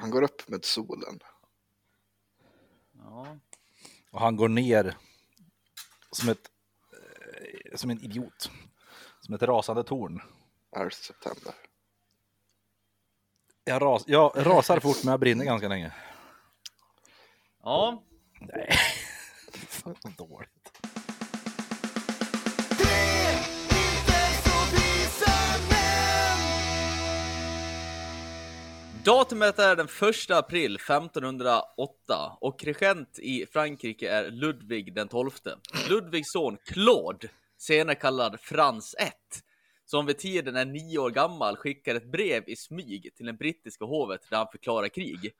[0.00, 1.20] han går upp med solen.
[2.92, 3.38] Ja.
[4.10, 4.96] Och han går ner
[6.10, 6.50] som ett
[6.92, 8.50] eh, som en idiot.
[9.20, 10.22] Som ett rasande torn.
[10.76, 11.54] 11 september.
[13.64, 15.92] Jag, ras, jag rasar fort men jag brinner ganska länge.
[17.62, 18.02] ja,
[18.40, 18.70] Nej.
[19.52, 20.59] Fan vad dåligt.
[29.04, 35.30] Datumet är den 1 april 1508 och regent i Frankrike är Ludvig den 12.
[35.88, 37.28] Ludvigs son Claude,
[37.58, 39.12] senare kallad Frans 1,
[39.84, 43.84] som vid tiden är nio år gammal, skickar ett brev i smyg till den brittiska
[43.84, 45.32] hovet där han förklarar krig.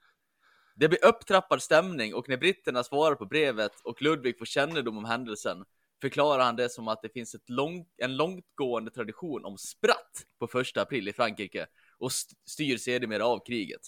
[0.75, 5.05] Det blir upptrappad stämning och när britterna svarar på brevet och Ludvig får kännedom om
[5.05, 5.63] händelsen
[6.01, 10.59] förklarar han det som att det finns ett lång, en långtgående tradition om spratt på
[10.59, 11.67] 1 april i Frankrike
[12.01, 13.81] och st- styr sedermera av kriget.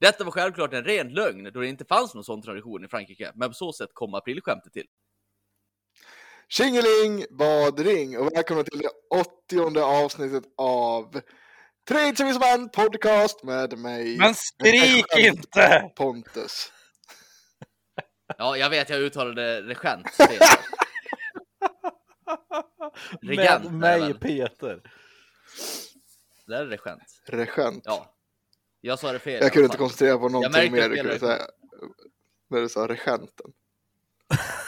[0.00, 3.32] Detta var självklart en ren lögn då det inte fanns någon sån tradition i Frankrike,
[3.34, 4.86] men på så sätt kom aprilskämtet till.
[6.48, 11.20] Tjingeling badring och välkomna till det åttionde avsnittet av
[11.88, 14.18] Tradesman podcast med mig.
[14.18, 15.90] Men skrik inte!
[15.96, 16.72] Pontus.
[18.38, 20.06] Ja, jag vet, jag uttalade regent.
[23.22, 24.14] Regent, Med mig?
[24.14, 24.80] Peter.
[26.46, 27.02] Det är regent.
[27.26, 27.82] Regent.
[27.86, 28.14] Ja.
[28.80, 29.42] Jag sa det fel.
[29.42, 31.42] jag kunde inte koncentrera på någonting mer du fel kunde säga.
[32.48, 33.52] När du sa regenten.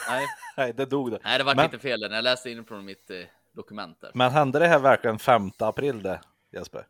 [0.08, 1.18] Nej, Nej, det dog det.
[1.24, 3.16] nej, det var Men- inte fel jag läste in från mitt eh,
[3.52, 4.10] dokument där.
[4.14, 6.20] Men hände det här verkligen 5 april det,
[6.52, 6.86] Jesper?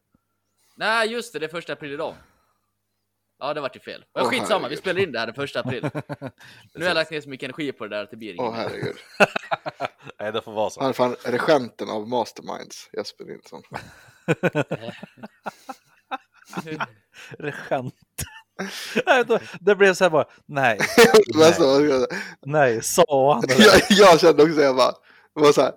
[0.77, 2.15] Nej, just det, det är första april idag.
[3.39, 4.05] Ja, det vart ju fel.
[4.13, 4.79] Åh, skitsamma, vi herregud.
[4.79, 5.83] spelar in det här den första april.
[6.75, 8.41] Nu har jag lagt ner så mycket energi på det där att det blir inget.
[8.49, 8.97] Åh herregud.
[10.19, 10.81] Nej, det får vara så.
[10.81, 13.63] Han är fan regenten av masterminds, Jesper Nilsson.
[17.39, 17.95] Regent.
[19.07, 20.77] Nej, då- det blev så här bara, nej,
[22.47, 24.93] nej, sa han jag, jag kände också, jag bara,
[25.35, 25.73] det var så här,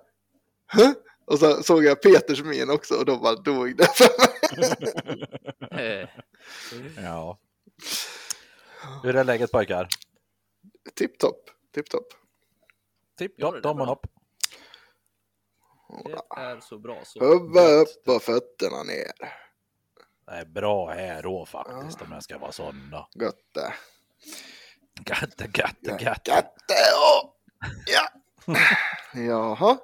[0.67, 0.93] "Hä?"
[1.25, 3.87] Och så såg jag Peters min också och då bara dog det.
[6.97, 7.37] Ja.
[9.03, 9.87] Hur är läget pojkar?
[10.95, 12.07] Tipptopp, tipptopp.
[13.17, 13.93] Tipp, Ja, det är topp, tummen bra.
[13.95, 14.05] upp.
[15.89, 17.19] Det är så bra så.
[17.19, 19.11] Huvud upp och fötterna ner.
[20.25, 23.07] Det är bra här då faktiskt om jag ska vara sån då.
[23.23, 23.73] Gött det.
[25.01, 26.31] Gatte, gatte, gatte.
[26.31, 26.75] Gatte
[27.21, 27.35] och...
[27.85, 28.09] Ja.
[29.13, 29.77] Jaha.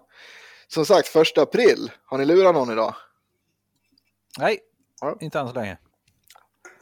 [0.67, 1.91] Som sagt, första april.
[2.05, 2.95] Har ni lurat någon idag?
[4.39, 4.59] Nej,
[5.01, 5.17] Ja.
[5.19, 5.77] inte än så länge.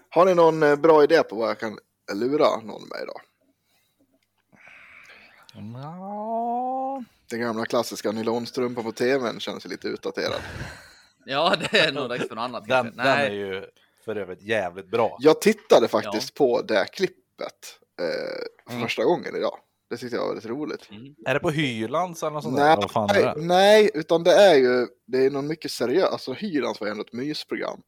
[0.10, 1.80] Har ni någon eh, bra idé på vad jag kan
[2.14, 3.22] lura någon med idag?
[5.54, 6.43] Ja,
[7.30, 10.42] Den gamla klassiska nylonstrumpan på tvn känns ju lite utdaterad.
[11.26, 12.68] Ja, det är nog dags för något annat.
[12.68, 13.66] den, den är Nej, ju
[14.06, 15.18] för övrigt jävligt bra.
[15.20, 18.82] Jag tittade faktiskt på det klippet eh, för Mm.
[18.84, 19.58] första gången idag.
[19.90, 20.90] Det tyckte jag var väldigt roligt.
[21.26, 22.78] Är det på Hylands eller något sånt där?
[23.08, 23.34] Nej, det?
[23.42, 26.12] nej, utan det är ju det är någon mycket seriöst.
[26.14, 27.82] Alltså Hylands var ju ändå ett mysprogram.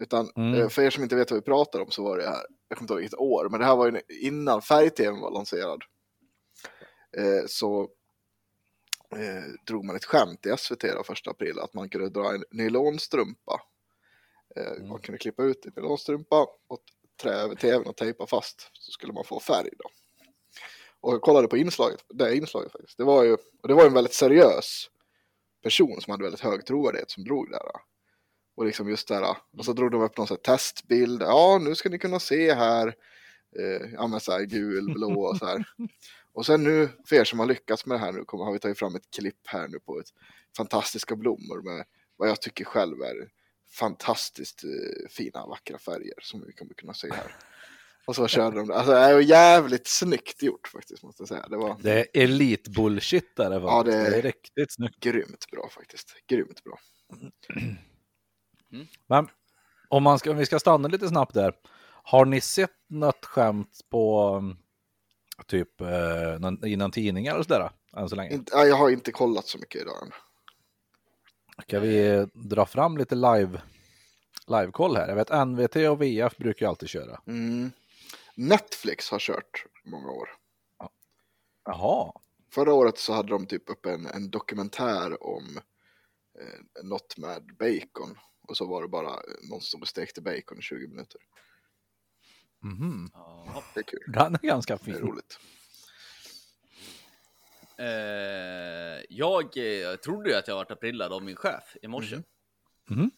[0.00, 0.60] Utan Mm.
[0.60, 2.78] eh, för er som inte vet vad vi pratar om så var det här, jag
[2.78, 5.82] kommer inte ihåg vilket år, men det här var ju innan färg-tv var lanserad.
[7.16, 7.88] Eh, så
[9.16, 12.44] eh, drog man ett skämt i SVT då, första april att man kunde dra en
[12.50, 13.60] nylonstrumpa.
[14.56, 14.88] Eh, Mm.
[14.88, 16.80] Man kunde klippa ut en nylonstrumpa och
[17.22, 19.90] trä över tvn och tejpa fast så skulle man få färg då.
[21.00, 22.98] Och jag kollade på inslaget, det inslaget faktiskt.
[22.98, 23.32] Det var ju,
[23.62, 24.90] och det var en väldigt seriös
[25.62, 27.70] person som hade väldigt hög trovärdighet som drog det här.
[28.56, 31.22] Och liksom just det här, och så drog de upp någon sån här testbild.
[31.22, 32.94] Ja, nu ska ni kunna se här.
[33.58, 35.64] Eh, ja, men så här gul, blå och så här.
[36.36, 38.58] Och sen nu, för er som har lyckats med det här nu, kommer, har vi
[38.58, 40.06] tagit fram ett klipp här nu på ett
[40.56, 41.84] fantastiska blommor med
[42.16, 43.28] vad jag tycker själv är
[43.78, 47.36] fantastiskt eh, fina, vackra färger som vi kommer kunna se här.
[48.06, 48.74] Och så körde de det.
[48.74, 51.46] Alltså det är ju jävligt snyggt gjort faktiskt, måste jag säga.
[51.48, 53.50] Det var Det är elit-bullshit där.
[53.60, 55.00] Ja, det- det är riktigt snyggt.
[55.00, 56.14] grymt bra faktiskt.
[56.26, 56.78] Grymt bra.
[59.06, 59.28] Men
[59.88, 61.54] om, man ska, om vi ska stanna lite snabbt där.
[62.02, 64.56] Har ni sett något skämt på um,
[65.46, 67.70] typ eh, i någon tidning eller sådär?
[67.96, 68.34] Än så länge.
[68.34, 70.12] Inte, ja, jag har inte kollat så mycket idag.
[71.62, 73.60] Ska vi dra fram lite live
[74.46, 75.08] livekoll här?
[75.08, 77.20] Jag vet NVT och VF brukar ju alltid köra.
[77.26, 77.70] Mm.
[78.34, 80.28] Netflix har kört många år.
[81.64, 82.12] Jaha,
[82.56, 85.58] Förra året så hade de typ upp en, en dokumentär om
[86.40, 88.18] eh, något med bacon.
[88.48, 91.20] Och så var det bara någon som stekte bacon i 20 minuter.
[93.12, 93.62] Ja.
[93.74, 94.00] Det är kul.
[94.06, 95.02] den är ganska Det är fin.
[95.06, 95.38] roligt.
[97.78, 102.16] Eh, jag eh, trodde ju att jag varit aprillad av min chef i morse.
[102.88, 103.10] Mhm.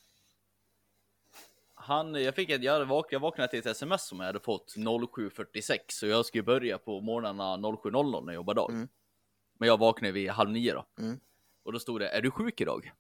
[1.75, 4.75] Han, jag, fick ett, jag, vak, jag vaknade till ett sms som jag hade fått
[4.77, 8.71] 07.46 så jag skulle börja på morgnarna 07.00 när jag jobbar dag.
[8.71, 8.89] Mm.
[9.59, 10.87] Men jag vaknade vid halv nio då.
[10.99, 11.21] Mm.
[11.63, 12.93] Och då stod det, är du sjuk idag?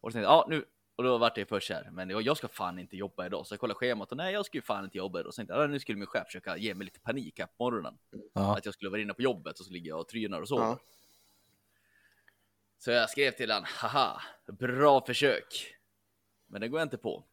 [0.00, 0.64] Och så tänkte jag, ja nu,
[0.96, 3.46] och då vart det först här, men jag, jag ska fan inte jobba idag.
[3.46, 5.34] Så jag kollade schemat och nej, jag ska ju fan inte jobba idag.
[5.34, 7.64] Så tänkte jag, ja, nu skulle min chef försöka ge mig lite panik här på
[7.64, 7.98] morgonen.
[8.32, 8.56] Ja.
[8.58, 10.64] Att jag skulle vara inne på jobbet och så ligger jag och trynar och sover.
[10.64, 10.78] Ja.
[12.78, 15.74] Så jag skrev till han, haha, bra försök.
[16.46, 17.24] Men det går jag inte på.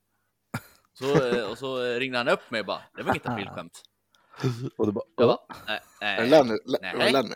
[0.94, 3.84] Så, eh, och så ringde han upp mig och bara, det var inget aprilskämt.
[4.78, 6.58] Och du bara, Jag bara, nej, Lenny?
[6.66, 7.12] Le- Nej.
[7.12, 7.36] Lenny?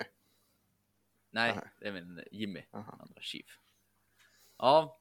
[1.30, 2.98] nej, det är min Jimmy, Aha.
[3.02, 3.60] andra chief.
[4.58, 5.00] Ja,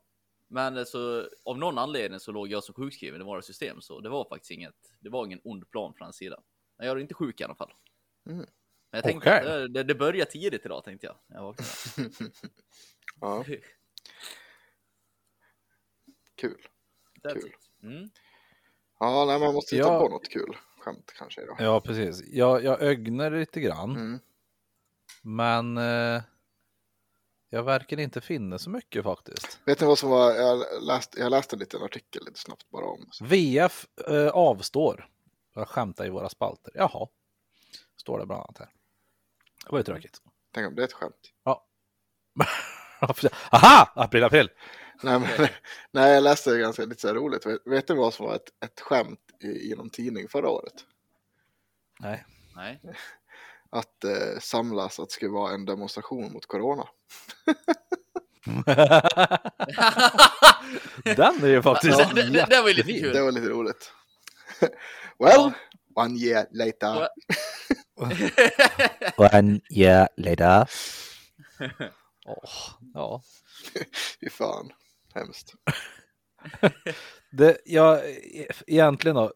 [0.55, 4.09] men så av någon anledning så låg jag som sjukskriven i våra system, så det
[4.09, 6.41] var faktiskt inget, det var ingen ond plan från hans sida.
[6.79, 7.73] Men jag är inte sjuk i alla fall.
[8.27, 8.39] Mm.
[8.39, 8.47] Men
[8.91, 9.39] jag tänkte, Okej.
[9.39, 11.17] att det, det, det börjar tidigt idag tänkte jag.
[11.27, 11.56] jag.
[13.21, 13.45] Ja,
[16.37, 16.67] kul.
[17.23, 17.53] That's Kul.
[17.83, 18.09] Mm.
[19.00, 20.00] Ja, nej, man måste hitta Ja.
[20.00, 21.57] på något kul skämt kanske idag.
[21.59, 22.23] Ja, precis.
[22.27, 24.19] Jag, jag ögnar lite grann, Mm.
[25.23, 26.23] men eh,
[27.55, 29.61] jag verkar inte finna så mycket faktiskt.
[29.65, 32.87] Vet ni vad som var, jag läste, jag läste en liten artikel lite snabbt bara
[32.87, 33.11] om.
[33.21, 35.09] VF eh, avstår
[35.55, 36.73] att skämta i våra spalter.
[36.75, 37.09] Jaha,
[37.97, 38.69] står det bland annat här.
[39.65, 40.23] Det var ju tråkigt.
[40.55, 41.33] Tänk om det är ett skämt.
[43.51, 43.93] Aha!
[43.95, 44.50] April, april!
[45.03, 45.31] Nej, men,
[45.91, 47.47] nej jag läste ganska lite så här roligt.
[47.47, 50.75] Vet, vet ni vad som var ett, ett skämt i, i någon tidning förra året?
[52.00, 52.25] Nej.
[52.55, 52.81] Nej.
[53.75, 56.85] Att eh, samlas, att det skulle vara en demonstration mot corona.
[61.05, 63.12] Den är ju faktiskt det, det, det var lite kul.
[63.12, 63.93] Det var lite roligt.
[65.19, 65.53] well,
[65.94, 67.09] one year later.
[69.37, 70.69] One year later.
[72.26, 72.50] Åh,
[72.94, 73.23] ja.
[74.21, 74.73] Fy fan,
[75.15, 75.55] hemskt.
[77.31, 78.00] Det, jag,
[78.67, 79.32] egentligen då,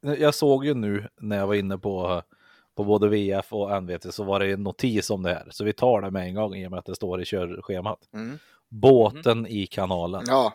[0.00, 2.22] jag såg ju nu när jag var inne på,
[2.78, 5.48] på både VF och NVT så var det en notis om det här.
[5.50, 7.98] Så vi tar det med en gång i och med att det står i körschemat.
[8.12, 8.38] Mm.
[8.68, 10.24] Båten i kanalen.
[10.26, 10.52] Ja,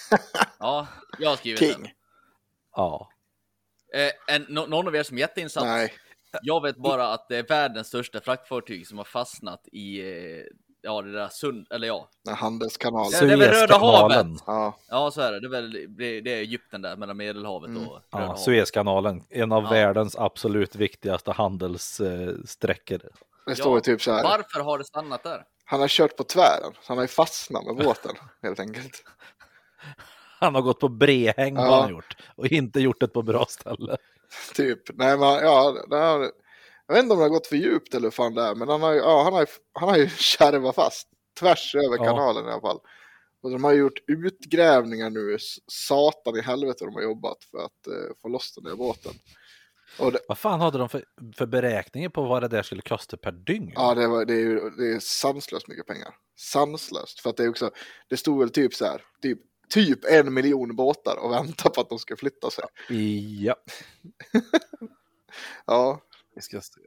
[0.58, 0.86] Ja,
[1.18, 1.92] jag har skrivit king.
[2.76, 3.10] Ja.
[3.92, 4.06] den.
[4.06, 5.64] Eh, en, nå- någon av er som är jätteinsatt?
[5.64, 5.92] Nej,
[6.42, 10.44] Jag vet bara att det är världens största fraktfartyg som har fastnat i, eh,
[10.82, 13.10] ja det där sund, eller ja, den handelskanalen.
[13.12, 14.26] Ja, det är väl Röda havet.
[14.46, 15.40] Ja, ja så är det.
[15.40, 15.72] Det är väl
[16.24, 17.82] det, är Egypten där mellan Medelhavet Mm.
[17.88, 18.40] och Röda Ja, havet.
[18.40, 19.70] Suezkanalen, en av Ja.
[19.70, 23.00] världens absolut viktigaste handelssträckor.
[23.46, 24.22] det står ju typ så här.
[24.22, 25.44] Varför har det stannat där?
[25.64, 28.12] Han har kört på tvären, han har ju fastnat med båten
[28.42, 29.02] helt enkelt.
[30.40, 31.62] Han har gått på brehäng Ja.
[31.62, 33.96] har han gjort och inte gjort det på bra ställe.
[34.54, 34.80] Typ.
[34.94, 36.30] Nej, men ja, det har,
[36.90, 38.68] jag vet inte om det har gått för djupt eller hur fan det är, men
[38.68, 41.08] han har, ja, han har, han har ju kärvat fast
[41.40, 42.04] tvärs över Ja.
[42.04, 42.80] kanalen i alla fall.
[43.42, 48.14] Och de har gjort utgrävningar nu, satan i helvete de har jobbat för att eh,
[48.22, 49.12] få loss den där båten.
[49.98, 51.04] Det, Vad fan hade de för,
[51.36, 53.72] för beräkningar på vad det där skulle kosta per dygn?
[53.74, 56.14] ja, det, var, det, är ju det är sanslöst mycket pengar.
[56.36, 57.20] Sanslöst.
[57.20, 57.70] För att det är också,
[58.08, 59.38] det stod väl typ så här, typ,
[59.68, 62.64] typ en miljon båtar och väntar på att de ska flytta sig.
[63.44, 63.54] Ja,
[65.66, 66.00] Ja,
[66.40, 66.80] vi ska, se.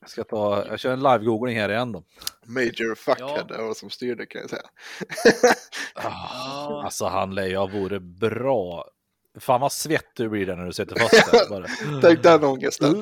[0.00, 2.02] jag ska ta, jag kör en live-googling här igen då.
[2.46, 3.62] major fuckhead Ja.
[3.66, 4.62] vad som styrde kan jag säga.
[5.94, 8.84] Ah, alltså han lär jag vore bra.
[9.40, 11.48] Fan vad svett du blir där när du sitter fast där.
[11.50, 11.66] Bara.
[12.02, 12.94] Tänk den ångesten.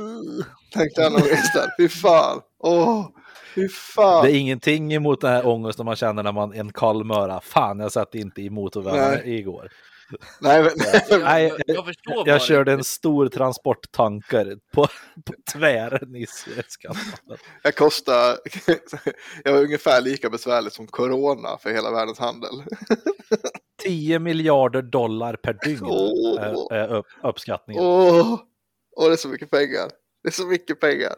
[0.73, 1.69] Tänk den ångesten.
[1.79, 2.41] Fy fan.
[2.59, 3.09] Åh,
[3.55, 4.25] fy fan.
[4.25, 7.41] Det är ingenting emot den här ångesten man känner när man en kall möra.
[7.41, 9.39] Fan, jag satt inte i motorvägen Nej.
[9.39, 9.69] igår.
[10.41, 10.73] Nej, men,
[11.21, 14.87] Nej, jag, Jag förstår bara jag körde en stor transporttankare på,
[15.25, 17.39] på tvären i Suezkanalen.
[17.63, 18.39] jag kostar,
[19.45, 22.51] jag var ungefär lika besvärligt som corona för hela världens handel.
[23.83, 26.43] 10 miljarder dollar per dygn Åh.
[26.43, 27.85] är, är upp, uppskattningen.
[27.85, 28.41] Åh,
[28.97, 29.91] åh, det är så mycket pengar.
[30.23, 31.15] Det är så mycket pengar.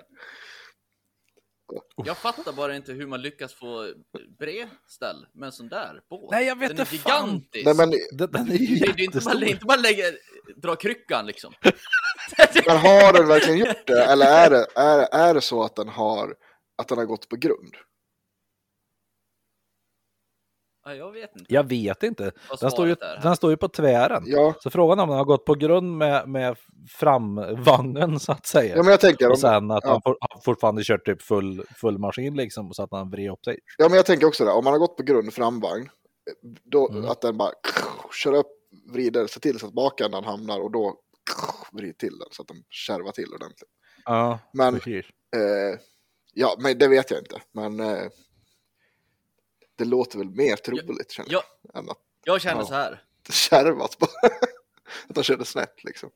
[1.97, 3.93] Jag fattar bara inte hur man lyckas få
[4.39, 6.31] bredställ med en sån där båt.
[6.31, 7.27] Nej, jag vet Den är fan.
[7.29, 7.65] gigantisk.
[7.67, 10.05] Nej, men, Den, den är ju det, det är inte bara, inte bara lägga,
[10.57, 11.53] dra kryckan liksom.
[12.67, 14.05] men har den verkligen gjort det?
[14.05, 16.35] Eller är det, är, är det så att den har,
[16.79, 17.75] att den har gått på grund?
[20.87, 21.55] Ja, jag vet inte.
[21.55, 22.33] Jag vet inte.
[22.61, 24.23] Den står, ju, den står ju på tvären.
[24.27, 26.57] Ja, Så frågan är om den har gått på grund med, med
[26.91, 28.77] framvagnen så att säga.
[28.77, 29.91] ja men jag tänker, och sen att ja.
[29.91, 33.45] han, for, han fortfarande kört typ full, full maskin liksom så att han vred upp
[33.45, 33.59] sig.
[33.79, 34.51] ja, men jag tänker också det.
[34.51, 35.89] Om man har gått på grund framvagn,
[36.65, 37.05] då, Mm.
[37.11, 37.51] att den bara
[38.23, 38.47] kör upp,
[38.93, 40.95] vrider sig till så att bakändan hamnar och då
[41.73, 43.71] vrider till den så att den kärvar till ordentligt.
[44.05, 44.75] Ja, Men.
[44.75, 45.79] Eh,
[46.35, 47.41] ja, men det vet jag inte.
[47.53, 48.03] Men eh,
[49.77, 51.43] det låter väl mer troligt känner jag.
[51.75, 52.67] Jag, att jag känner Ja.
[52.67, 53.03] så här.
[53.27, 54.11] det kärvas bara.
[55.09, 56.11] att de körde snett liksom.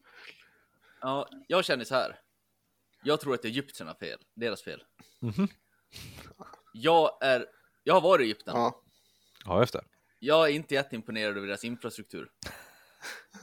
[1.00, 2.20] Ja, jag känner så här.
[3.02, 4.82] Jag tror att det är egyptierna fel, deras fel.
[5.18, 5.48] Mhm.
[6.72, 7.46] Jag är,
[7.84, 8.56] jag har varit i Egypten.
[8.56, 8.82] Ja,
[9.44, 9.84] Ja, just det.
[10.18, 12.30] Jag är inte jätteimponerad över deras infrastruktur.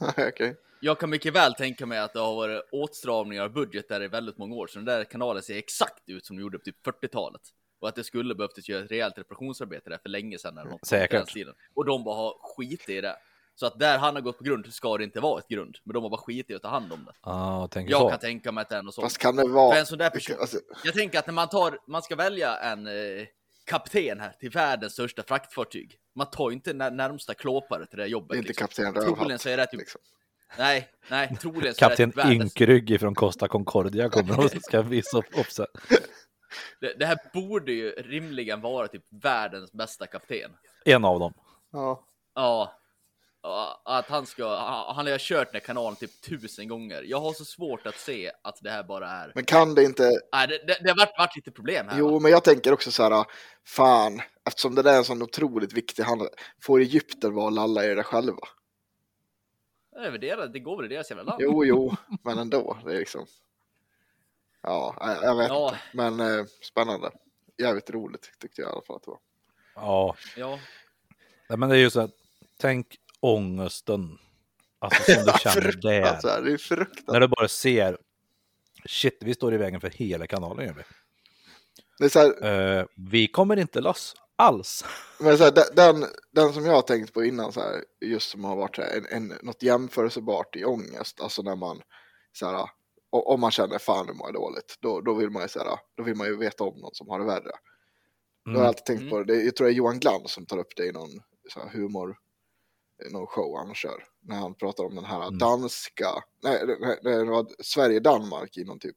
[0.16, 0.56] okej.
[0.80, 4.08] Jag kan mycket väl tänka mig att det har varit åtstramningar av budget där i
[4.08, 6.86] väldigt många år, så den där kanalen ser exakt ut som de gjorde på typ
[6.86, 7.40] 40-talet.
[7.80, 10.54] Och att det skulle behövt göra ett rejält reparationsarbete där för länge sedan.
[10.54, 11.34] Något Säkert.
[11.34, 11.54] den.
[11.74, 13.16] Och de bara har skitit i det.
[13.54, 15.94] Så att där han har gått på grund ska det inte vara ett grund, men
[15.94, 17.12] de har bara skitit i att ta hand om det.
[17.22, 18.08] Ja, jag tänker Jag så.
[18.10, 19.04] kan tänka mig att det är något sånt.
[19.04, 19.72] Fast kan det vara...
[19.72, 22.56] För en sån där person, Alltså, jag tänker att när man tar, man ska välja
[22.56, 22.92] en eh,
[23.64, 25.96] kapten här till världens största fraktfartyg.
[26.14, 28.28] Man tar ju inte när, närmsta klåpare till det här jobbet.
[28.28, 28.66] det är inte liksom.
[28.66, 29.40] kapten Troligen Rövhatt.
[29.40, 30.00] så är det typ, Liksom.
[30.58, 34.82] nej, nej, troligen så är det Kapten typ Ynkrygg från Costa Concordia kommer och ska
[34.82, 35.66] visa upp sig.
[36.80, 40.50] Det, det här borde ju rimligen vara typ världens bästa kapten.
[40.84, 41.34] En av dem.
[41.72, 42.04] Ja.
[43.42, 44.56] Ja, att han ska,
[44.94, 47.02] han har kört den här kanalen typ tusen gånger.
[47.02, 50.10] Jag har så svårt att se att det här bara är, Men kan det inte...
[50.32, 51.98] nej, det, det, det har varit, varit lite problem här.
[51.98, 52.20] Jo, va?
[52.20, 53.24] men jag tänker också så här,
[53.66, 56.28] fan, eftersom det där är en sån otroligt viktig handel,
[56.62, 58.48] får Egypten vara lalla i det själva?
[59.92, 61.42] Det, är väl det, det går väl i deras jävla land.
[61.42, 63.26] Jo, jo, men ändå, det är liksom...
[64.62, 65.68] Ja, jag- vet Ja.
[65.68, 67.10] inte, men eh, spännande.
[67.58, 69.20] Jävligt roligt tyckte jag i alla fall att det var.
[69.74, 70.58] Ja, Ja,
[71.48, 72.10] Nej, men det är ju så här.
[72.60, 72.86] Tänk
[73.20, 74.18] ångesten.
[74.78, 76.42] Alltså som du känner där.
[76.42, 77.08] Det är fruktansvärt.
[77.12, 77.98] När du bara ser.
[78.84, 80.66] Shit, vi står i vägen för hela kanalen.
[80.66, 80.82] Gör vi.
[81.98, 82.44] Det är så här,
[82.78, 84.84] Eh, vi kommer inte loss alls.
[85.20, 88.30] Men så här, de- den, den som jag har tänkt på innan, så här, just
[88.30, 91.82] som har varit så här, en, en, något jämförelsebart i ångest, alltså när man,
[92.32, 92.68] så här,
[93.10, 95.58] o- om man känner fan nu mår jag dåligt, då, då, vill man ju, så
[95.58, 97.50] här, då vill man ju veta om någon som har det värre.
[98.44, 99.10] Då har jag alltid tänkt Mm.
[99.10, 101.10] på det, det, jag tror det är Johan Glans som tar upp det i någon
[101.52, 102.16] så här, humor,
[103.10, 105.38] någon show han kör, när han pratar om den här Mm.
[105.38, 106.08] danska,
[106.42, 108.96] nej, det, det var Sverige-Danmark i någon typ,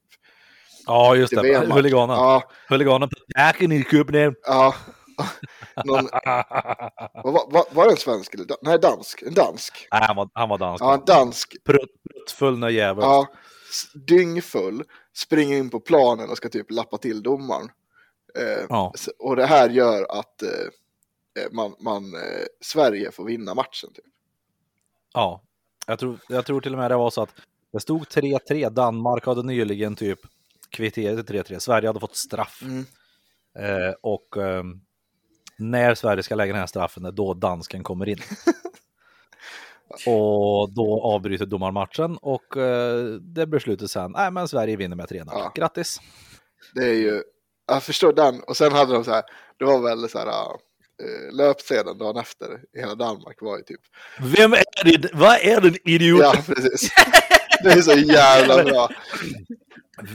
[0.85, 1.41] Ja, just det.
[1.41, 1.77] VM-match.
[1.77, 2.15] Huliganen.
[2.17, 4.35] Ja, Huliganen på Jäken i Köpenhamn.
[4.43, 4.75] ja.
[5.85, 6.07] Någon,
[7.23, 9.21] var, var, var det en svensk eller nej dansk?
[9.21, 9.87] En dansk?
[9.91, 10.83] Nej, han var, han var dansk.
[10.83, 13.03] Ja, en dansk Prutt- Pruttfull jävel.
[13.03, 13.27] Ja,
[13.93, 17.69] dyngfull, springer in på planen och ska typ lappa till domaren.
[18.39, 18.93] Eh, Ja.
[19.19, 20.49] Och det här gör att eh,
[21.43, 23.93] eh, man, man, eh, Sverige får vinna matchen.
[23.93, 24.05] Typ.
[25.13, 25.41] Ja,
[25.87, 27.35] jag tror, jag tror till och med det var så att
[27.73, 28.69] det stod 3-3.
[28.69, 30.19] Danmark hade nyligen typ
[30.69, 31.59] kvitterat till 3-3.
[31.59, 32.61] Sverige hade fått straff.
[32.61, 32.85] Mm.
[33.59, 34.81] Eh, och ehm,
[35.57, 38.17] när Sverige ska lägga den här straffen är då dansken kommer in.
[40.07, 45.23] och då avbryter domarmatchen och eh, det beslutar sen, nej men Sverige vinner med 3-0.
[45.31, 45.51] Ja.
[45.55, 45.99] Grattis!
[46.75, 47.23] Det är ju,
[47.67, 48.39] jag förstår den.
[48.47, 49.23] Och sen hade de så här,
[49.59, 52.45] det var väl så här, eh, löpsedeln dagen efter
[52.77, 53.81] i hela Danmark var ju typ,
[54.19, 54.63] Vem är
[54.97, 55.09] det?
[55.13, 56.19] Vad är den idiot?
[56.21, 56.91] ja precis.
[57.63, 58.89] Det är så jävla bra.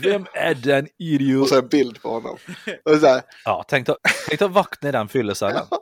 [0.02, 1.49] Vem är den Och idiot?
[1.49, 2.37] så en bild på honom.
[2.85, 3.97] Och så här, Ja, tänk att,
[4.28, 5.62] tänk vakna i den fyllecellen.
[5.71, 5.78] där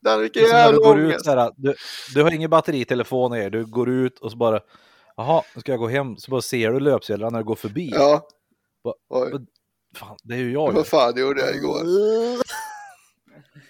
[0.00, 1.24] när du jävla går ut ångest.
[1.24, 1.74] så här, du,
[2.14, 4.60] du har ingen batteri i er, du går ut och så bara,
[5.16, 7.90] jaha, nu ska jag gå hem, så bara ser du löpsedlarna när du går förbi.
[7.94, 8.28] Ja.
[8.84, 9.32] Va- Oj,
[9.96, 11.80] Fan, det är ju jag vad fan gjorde jag igår?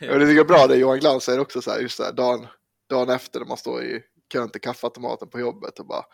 [0.00, 2.02] Och det tycker jag är bra det Johan Glans säger också så här, just så
[2.04, 2.46] här, dagen,
[2.90, 4.02] dagen efter när man står i
[4.32, 6.04] kön till kaffeautomaten på jobbet och bara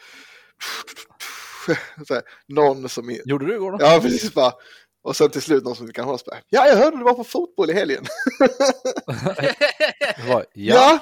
[2.07, 3.79] så här, någon som Gjorde du igår då?
[3.81, 4.53] ja precis bara
[5.03, 7.15] och sen till slut någon som inte kan hålla sig ja jag hörde du var
[7.15, 8.05] på fotboll i helgen.
[10.29, 10.99] Ja, Ja,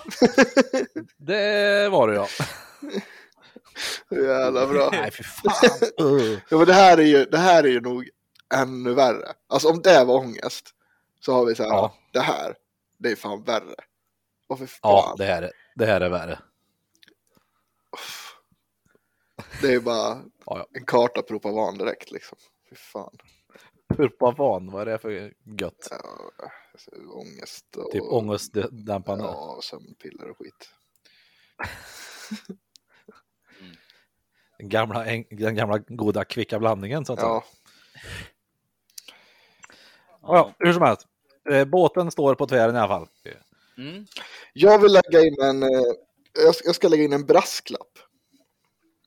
[1.17, 2.29] det var det ja.
[4.11, 4.89] jävla bra.
[4.93, 5.71] Nej, fy fan.
[6.51, 8.09] Ja, men det här är ju, det här är ju nog
[8.55, 9.33] ännu värre.
[9.49, 10.71] Alltså om det var ångest
[11.21, 11.95] så har vi så här, Ja.
[12.13, 12.55] det här,
[12.99, 13.75] det är fan värre.
[14.49, 16.39] För fan, Ja, det här, är, det här är värre.
[19.63, 20.09] det är bara
[20.47, 20.67] Ja, ja.
[20.73, 22.39] en karta på Ropavan direkt liksom.
[22.71, 23.17] Fy fan.
[23.99, 25.11] Purpavan, vad är det för
[25.61, 25.89] gött?
[25.91, 26.41] Ja,
[27.13, 27.91] ångest och...
[27.91, 29.25] Typ ångestdämpande.
[29.25, 30.71] Ja, sömnpiller och skit.
[34.59, 37.29] Den, gamla, den gamla goda kvicka blandningen så att säga.
[37.31, 37.45] Ja,
[40.23, 41.07] Ja, ja, hur som helst.
[41.51, 43.09] Eh, båten står på tvären i alla fall.
[43.79, 44.07] Mm.
[44.53, 45.63] jag vill lägga in en...
[45.63, 45.69] eh,
[46.45, 47.99] Jag ska, jag ska lägga in en brasklapp.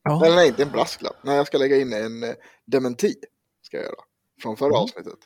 [0.04, 0.26] Ja.
[0.26, 1.16] Eller nej, inte en brasklapp.
[1.24, 3.16] Nej, jag ska lägga in en eh, dementi.
[3.62, 3.96] Ska jag göra.
[4.42, 4.82] Från förra Mm.
[4.82, 5.20] avsnittet.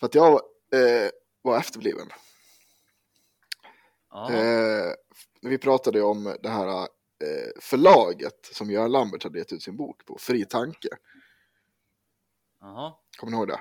[0.00, 0.32] För att jag
[0.72, 1.10] eh,
[1.42, 2.08] var efterbliven.
[4.10, 4.32] Ja.
[4.32, 4.92] Eh,
[5.42, 6.86] vi pratade om det här eh,
[7.60, 10.88] förlaget som Göran Lambert hade gett ut sin bok på, Fri tanke.
[12.60, 12.92] Jaha.
[13.16, 13.60] Kommer ni ihåg det?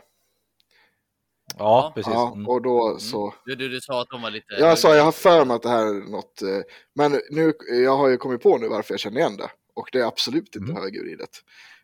[1.58, 2.14] Ja, precis.
[2.14, 2.48] Ja, Mm.
[2.48, 3.34] och då så...
[3.46, 4.54] Du, du, du sa att de var lite...
[4.54, 6.62] Jag sa, jag har för mig att det här är något, eh,
[6.94, 9.50] men nu, jag har ju kommit på nu varför jag känner igen det.
[9.74, 10.76] Och det är absolut inte Mm.
[10.84, 11.30] högervridet.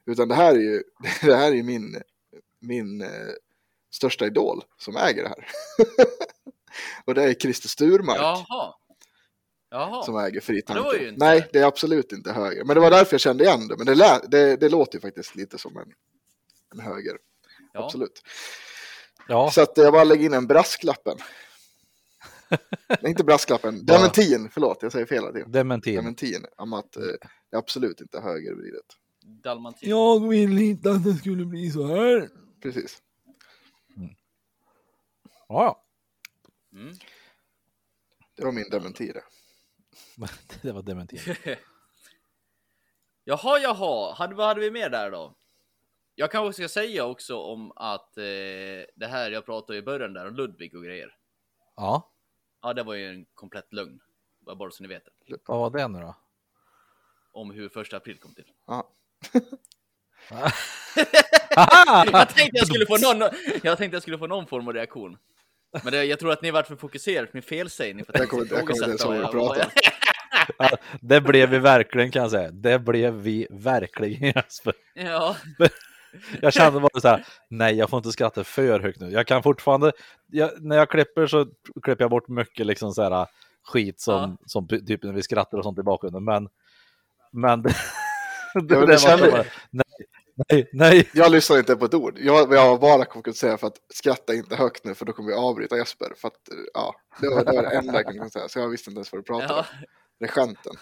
[0.05, 0.83] Utan det här är ju,
[1.21, 2.01] det här är ju min,
[2.63, 3.07] min eh,
[3.91, 5.47] största idol som äger det här.
[7.05, 8.73] och det är Christer Sturmark Jaha.
[9.69, 10.03] Jaha.
[10.03, 10.97] som äger Fri det var Tanke.
[11.03, 12.63] ju inte- Nej, det är absolut inte höger.
[12.63, 13.77] Men det var därför jag kände igen det.
[13.77, 15.87] Men det, lä, det, det låter ju faktiskt lite som en,
[16.73, 17.17] en höger.
[17.73, 17.83] Ja.
[17.85, 18.21] Absolut.
[19.27, 21.17] Ja, Så att jag bara lägger in en brasklappen.
[22.89, 23.83] Nej, inte brasklappen.
[23.87, 23.93] Ja.
[23.97, 25.51] Dementin, förlåt, jag säger fel hela tiden.
[25.51, 25.95] dementin.
[25.95, 27.01] Dementin om att eh,
[27.49, 28.85] det är absolut inte högervridet.
[29.43, 29.89] Dalmatin.
[29.89, 32.29] Jag vill inte att det skulle bli så här.
[32.63, 33.01] Precis.
[35.47, 35.79] Ja,
[36.73, 36.93] Mm.
[38.35, 39.23] Det var min dementi det.
[40.61, 41.19] det var dementin.
[43.23, 44.13] Jaha, jaha.
[44.13, 45.35] Hade, vad hade vi mer där då?
[46.15, 48.23] Jag kanske ska säga också om att eh,
[48.95, 51.17] det här jag pratade i början där om Ludvig och grejer.
[51.75, 52.09] Ja,
[52.61, 53.99] Ja, det var ju en komplett lögn.
[54.39, 55.37] Bara bara så ni vet det.
[55.45, 56.15] vad var det nu då?
[57.31, 58.51] Om hur första april kom till.
[58.65, 58.89] Ja.
[62.11, 63.29] Jag tänkte jag skulle få någon,
[63.63, 65.17] jag tänkte jag skulle få någon form av reaktion.
[65.83, 68.05] Men det, jag tror att ni varit för fokuserade min felsägning.
[68.05, 69.69] För att Jag kommer- inte ens ihåg vad jag- pratade
[71.01, 72.51] Det blev vi verkligen kan jag säga.
[72.51, 74.73] Det blev vi verkligen Jesper.
[74.93, 75.35] Ja,
[76.41, 79.09] Jag kände bara så här, nej jag får inte skratta för högt nu.
[79.09, 79.91] Jag kan fortfarande,
[80.31, 81.45] jag, när jag klipper så
[81.83, 83.27] klipper jag bort mycket liksom så här
[83.63, 86.23] skit som, som typ när vi skrattar och sånt i bakgrunden.
[86.23, 86.47] Men,
[87.31, 87.69] men det,
[88.53, 89.83] det, men det det kände- nej,
[90.49, 91.09] nej, nej.
[91.13, 92.19] Jag lyssnar inte på ett ord.
[92.19, 95.35] Jag, jag har bara fokuserat för att skratta inte högt nu för då kommer vi
[95.35, 96.13] avbryta Jesper.
[96.17, 98.47] För att, ja, det var det, var det enda jag kunde säga.
[98.47, 99.65] Så jag visste inte ens vad du pratade ja, om.
[100.19, 100.73] Det är skämten.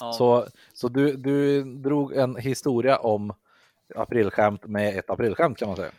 [0.00, 0.12] ja.
[0.12, 3.32] Så, så du, du drog en historia om
[3.94, 5.92] aprilskämt med ett aprilskämt kan man säga.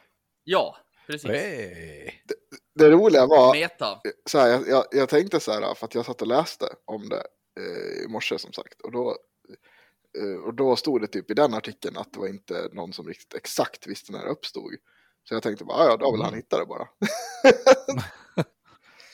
[0.43, 1.29] ja precis.
[1.31, 2.11] Hey.
[2.75, 4.01] Det roliga var, Meta.
[4.29, 7.09] så här, jag, jag, jag tänkte så här, för att jag satt och läste om
[7.09, 7.23] det
[7.59, 8.81] eh, i morse som sagt.
[8.81, 9.17] Och då,
[10.45, 13.33] och då stod det typ i den artikeln att det var inte någon som riktigt
[13.33, 14.71] exakt visste när det uppstod.
[15.23, 16.87] Så jag tänkte bara, "Ah, ja, då väl han hittat det bara.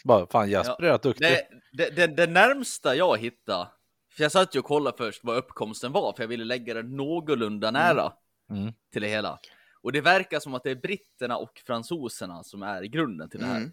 [0.04, 1.28] Bara, fan Jesper är rätt duktig.
[1.28, 3.68] Det, det, det, det närmsta jag hittade,
[4.16, 6.84] för jag satt ju och kollade först vad uppkomsten var, för jag ville lägga det
[6.84, 8.14] någorlunda nära
[8.50, 8.74] Mm.
[8.92, 9.40] till det hela.
[9.82, 13.46] Och det verkar som att det är britterna och fransoserna som är grunden till det
[13.46, 13.70] här.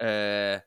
[0.00, 0.54] Mm.
[0.54, 0.60] Eh,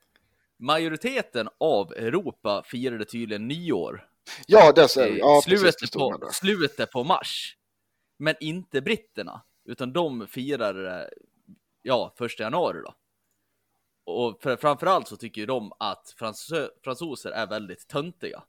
[0.59, 4.07] majoriteten av Europa firade tydligen nyår
[4.47, 7.55] Ja, det ser i ja, precis, det slutet, stod på, slutet på mars.
[8.17, 11.09] Men inte britterna, utan de firade det,
[11.81, 12.93] ja, första januari då.
[14.03, 18.43] Och för, framförallt så tycker ju de att fransö, fransoser är väldigt töntiga.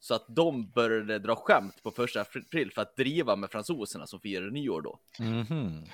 [0.00, 4.20] Så att de började dra skämt på första april för att driva med fransoserna som
[4.20, 4.98] firade nyår då.
[5.18, 5.84] Mhm.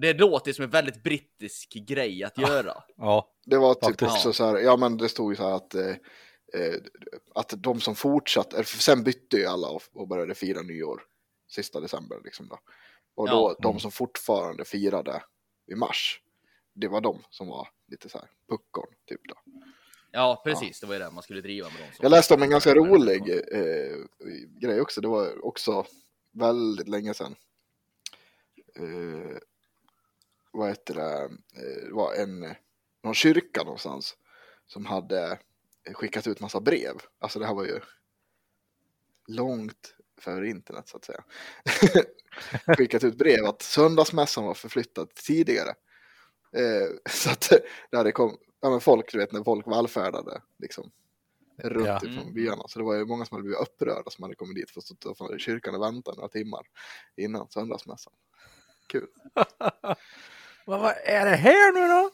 [0.00, 2.74] Det låter som en väldigt brittisk grej att göra.
[2.96, 4.10] Ja, Det var typ Faktiskt.
[4.10, 5.96] också så här, ja men det stod ju så här att, eh, eh,
[7.34, 11.02] att de som fortsatte, sen bytte ju alla och, började fira nyår
[11.48, 12.58] sista december liksom då.
[13.14, 13.62] Och då, Ja.
[13.62, 15.22] de som fortfarande firade
[15.66, 16.22] i mars,
[16.74, 19.34] det var de som var lite så här puckon typ då.
[20.10, 20.80] Ja, precis.
[20.80, 21.88] Det var ju det man skulle driva med dem.
[22.00, 23.96] Jag läste om en ganska rolig eh,
[24.60, 25.86] grej också, det var också
[26.32, 27.36] väldigt länge sedan.
[28.76, 29.36] Eh,
[30.52, 31.24] vad heter det,
[31.62, 32.54] eh, det var en,
[33.02, 34.16] någon kyrka någonstans
[34.66, 35.38] som hade
[35.94, 36.96] skickat ut massa brev.
[37.18, 37.80] Alltså det här var ju
[39.28, 41.24] långt före internet så att säga.
[42.76, 45.74] skickat ut brev att söndagsmässan var förflyttad tidigare.
[46.52, 47.52] Eh, så att
[47.90, 50.90] det hade kom, ja men folk, du vet när folk vallfärdade liksom
[51.62, 52.00] runt Ja.
[52.04, 52.62] ifrån byarna.
[52.68, 54.84] Så det var ju många som hade blivit upprörda som hade kommit dit för att
[54.84, 56.66] stå utanför kyrkan och vänta några timmar
[57.16, 58.12] innan söndagsmässan.
[58.86, 59.06] Kul.
[60.66, 62.10] vad, vad är det här nu då?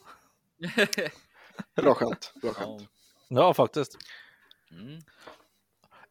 [1.81, 2.33] Bra skämt.
[2.41, 2.65] Bra Ja.
[2.77, 2.89] skämt.
[3.27, 3.97] Ja, faktiskt.
[4.71, 5.01] Mm.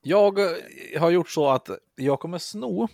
[0.03, 2.88] Jag eh, har gjort så att jag kommer sno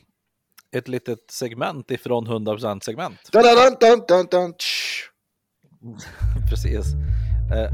[0.70, 3.33] ett litet segment ifrån 100% segment.
[3.33, 5.11] Dun, dun, dun, dun, dun, tsch.
[6.50, 6.87] Precis.
[7.54, 7.70] Eh,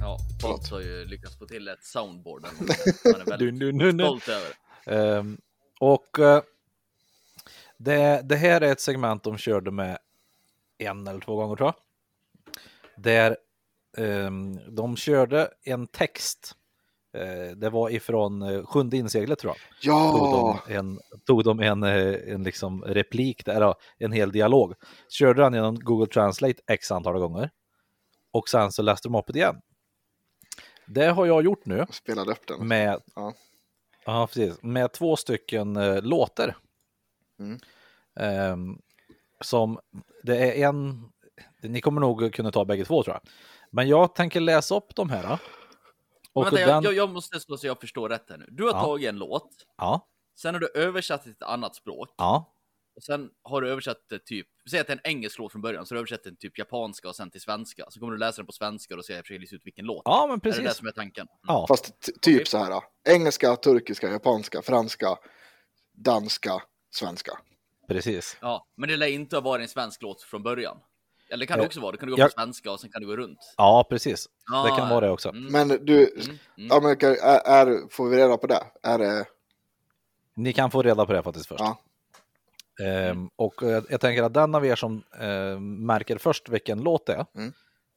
[0.00, 0.18] Ja.
[0.42, 2.42] Bolt har ju lyckats få till ett soundboard.
[2.42, 2.50] Man
[3.20, 4.20] är väldigt dun, dun, dun.
[4.20, 4.52] stolt över.
[4.86, 5.40] Ehm,
[5.80, 6.42] och eh,
[7.76, 9.98] det, det här är ett segment de körde med
[10.78, 11.74] en eller två gånger tror jag.
[12.96, 13.36] Där
[14.68, 16.56] de körde en text.
[17.16, 19.92] Eh, det var ifrån eh, sjunde inseglet tror jag.
[19.92, 24.74] Tog Ja, de en, tog de en, eh, en liksom replik, där, en hel dialog.
[25.08, 27.50] Körde den genom Google Translate x antal gånger.
[28.30, 29.60] Och sen så läste de upp det igen.
[30.86, 32.68] Det har jag gjort nu spelade upp den.
[32.68, 33.32] med, Ja.
[34.04, 36.56] ja, precis, med två stycken eh, låtar.
[37.38, 37.58] Mm.
[38.16, 38.78] Ehm,
[39.40, 39.78] som
[40.22, 41.08] det är en,
[41.62, 43.32] ni kommer nog kunna ta bägge två tror jag.
[43.72, 45.38] Men jag tänker läsa upp de här.
[46.32, 48.46] Och Vänta, den, jag, jag, måste slå så jag förstår rätt här nu.
[48.50, 48.80] Du har Ja.
[48.82, 52.14] tagit en låt, ja, sen har du översatt till ett annat språk.
[52.16, 52.54] ja,
[52.96, 55.62] Och sen har du översatt det typ, säg att det är en engelsk låt från
[55.62, 57.84] början, så du översätter den typ japanska och sen till svenska.
[57.88, 60.02] Så kommer du läsa den på svenska och jag försöka lista ut vilken låt.
[60.04, 60.78] ja, men Är det det precis.
[60.78, 61.22] som är tanken?
[61.26, 61.36] Mm.
[61.46, 62.82] Ja, Fast typ så här.
[63.08, 65.16] Engelska, turkiska, japanska, franska,
[65.92, 66.62] danska,
[66.94, 67.32] svenska.
[67.88, 68.36] precis.
[68.40, 70.78] Ja, men det lär inte ha varit en svensk låt från början.
[71.32, 72.90] Eller det kan det också vara, det kan du gå jag- på svenska och sen
[72.90, 73.38] kan du gå runt.
[73.56, 74.28] Ja, precis.
[74.50, 75.28] Det Ah, kan vara det också.
[75.28, 76.38] Mm, Men du, mm, mm.
[76.70, 78.62] ja, men, kan- är, är, får vi reda på det?
[78.82, 79.24] Är det,
[80.36, 81.60] Ni kan få reda på det faktiskt först.
[81.60, 81.78] ja,
[82.84, 87.06] Ehm, och eh, jag tänker att den av er som eh, märker först vilken låt
[87.06, 87.52] det är, Mm.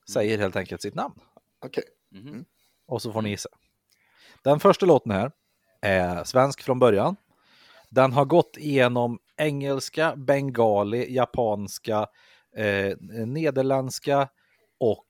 [0.10, 1.14] säger helt enkelt sitt namn.
[1.66, 1.84] okej.
[2.12, 2.46] Mhm.
[2.88, 3.50] Och så får ni gissa.
[4.44, 5.32] Den första låten här
[5.82, 7.16] är svensk från början.
[7.90, 12.08] Den har gått igenom engelska, bengali, japanska,
[12.58, 14.30] eh, nederländska
[14.78, 15.08] och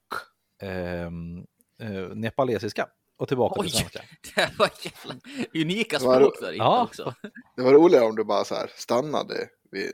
[0.61, 1.37] ehm,
[1.79, 2.87] eh, nepalesiska.
[3.17, 3.67] Och tillbaka Oj.
[3.69, 4.01] till svenska.
[4.35, 5.19] Det var jävla
[5.53, 6.83] unika språk där Ja.
[6.83, 7.13] också.
[7.55, 9.91] Det var roligare om du bara så här stannade vid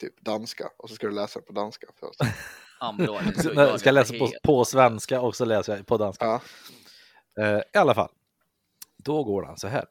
[0.00, 2.20] typ danska och så ska du läsa på danska först.
[2.82, 5.44] Ja, men då är det så Så, ska jag läsa på, på svenska och så
[5.44, 6.24] läser jag på danska.
[6.24, 6.40] Ja,
[7.38, 8.08] Eh, I alla fall,
[8.96, 9.84] då går den så här.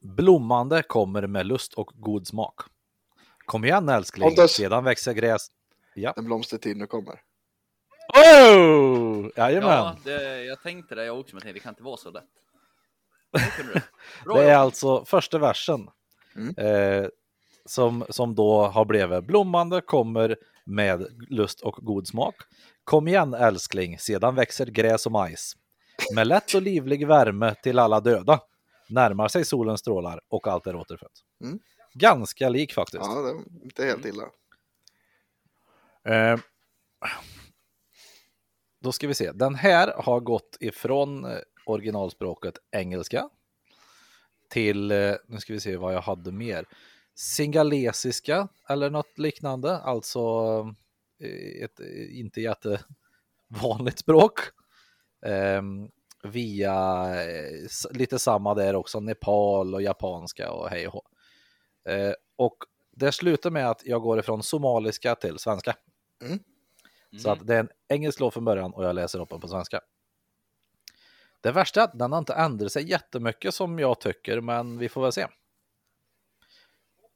[0.00, 2.60] Blommande kommer med lust och god smak.
[3.44, 4.52] Kom igen älskling, Pontus.
[4.52, 5.46] sedan växer gräs.
[5.94, 6.14] Ja.
[6.16, 7.20] en blomstertid nu kommer.
[8.14, 9.28] Oh!
[9.36, 9.70] Jajamän!
[9.70, 12.24] Ja, det, jag tänkte det jag också, men tänkte det kan inte vara så lätt.
[14.34, 15.88] Det är alltså första versen.
[16.36, 16.54] Mm.
[16.56, 17.08] Eh,
[17.64, 22.34] som, som då har blivit blommande kommer med lust och god smak.
[22.84, 25.56] Kom igen älskling, sedan växer gräs och majs.
[26.14, 28.40] Med lätt och livlig värme till alla döda.
[28.88, 31.12] Närmar sig solens strålar och allt är återfött.
[31.44, 31.58] Mm.
[31.94, 33.04] Ganska lik faktiskt.
[33.04, 34.24] Ja, det är inte helt illa.
[36.08, 36.38] Eh,
[38.80, 39.32] då ska vi se.
[39.32, 43.28] Den här har gått ifrån eh, originalspråket engelska
[44.50, 46.66] till, eh, nu ska vi se vad jag hade mer,
[47.14, 50.20] singalesiska eller något liknande, alltså
[51.22, 54.38] eh, ett inte jättevanligt språk.
[55.26, 55.88] Ehm, eh,
[56.24, 57.06] via
[57.90, 61.02] lite samma där också, Nepal och japanska och hej och hå.
[61.92, 62.56] Eh, och
[62.92, 65.74] det slutar med att jag går ifrån somaliska till svenska.
[67.22, 67.40] Så Mm.
[67.40, 69.80] att det är en engelsk låt från början och jag läser upp den på svenska.
[71.40, 74.88] Det värsta är att den har inte ändrat sig jättemycket som jag tycker, men vi
[74.88, 75.26] får väl se.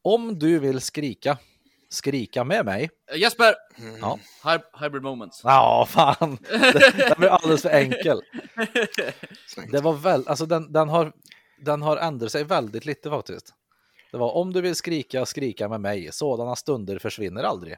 [0.02, 1.38] Om du vill skrika,
[1.88, 2.90] skrika med mig.
[3.12, 3.54] Eh, Jesper!
[4.00, 5.40] Ja, Hy- Hybrid moments.
[5.44, 8.20] ja fan, det, det blir alldeles för enkel.
[9.70, 11.12] Det var väl, alltså den, den, har,
[11.58, 13.54] den har ändrat sig väldigt lite faktiskt.
[14.10, 16.12] Det var om du vill skrika, skrika med mig.
[16.12, 17.76] Sådana stunder försvinner aldrig.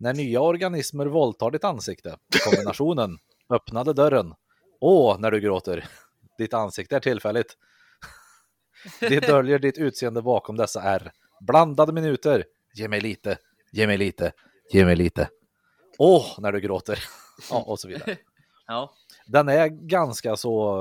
[0.00, 2.16] När nya organismer våldtar ditt ansikte.
[2.44, 3.18] Kombinationen
[3.50, 4.34] öppnade dörren.
[4.80, 5.88] Åh, när du gråter.
[6.38, 7.56] Ditt ansikte är tillfälligt.
[9.00, 11.12] Det döljer ditt utseende bakom dessa är.
[11.40, 12.44] Blandade minuter.
[12.74, 13.38] Ge mig lite,
[13.72, 14.32] ge mig lite,
[14.72, 15.28] ge mig lite.
[15.98, 17.04] Åh, när du gråter.
[17.50, 18.16] Ja, och så vidare.
[18.66, 18.94] Ja,
[19.26, 20.76] Den är ganska så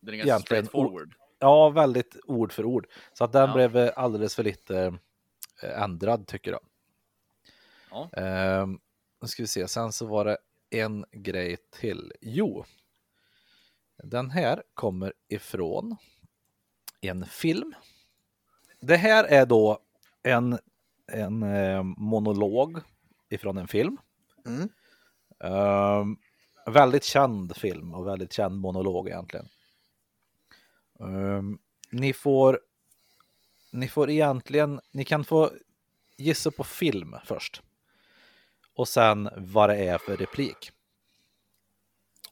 [0.00, 1.14] den är ganska straightforward.
[1.38, 2.86] Ja, väldigt ord för ord.
[3.12, 3.54] Så att den Ja.
[3.54, 4.98] blev eh, alldeles för lite
[5.62, 6.60] eh, ändrad tycker jag.
[7.90, 8.10] Ja.
[8.12, 8.78] Ehm,
[9.22, 10.38] nu ska vi se, sen så var det
[10.70, 12.12] en grej till.
[12.20, 12.64] Jo,
[14.02, 15.96] den här kommer ifrån
[17.00, 17.74] en film.
[18.80, 19.78] Det här är då
[20.22, 20.58] en,
[21.12, 22.80] en eh, monolog
[23.28, 23.96] ifrån en film.
[24.46, 24.68] Mm.
[25.40, 26.16] Ehm,
[26.66, 29.48] väldigt känd film och väldigt känd monolog egentligen.
[31.00, 31.58] Ehm,
[31.90, 32.60] ni får
[33.72, 35.50] ni får egentligen, ni kan få
[36.16, 37.62] gissa på film först.
[38.80, 40.70] Och sen vad det är för replik.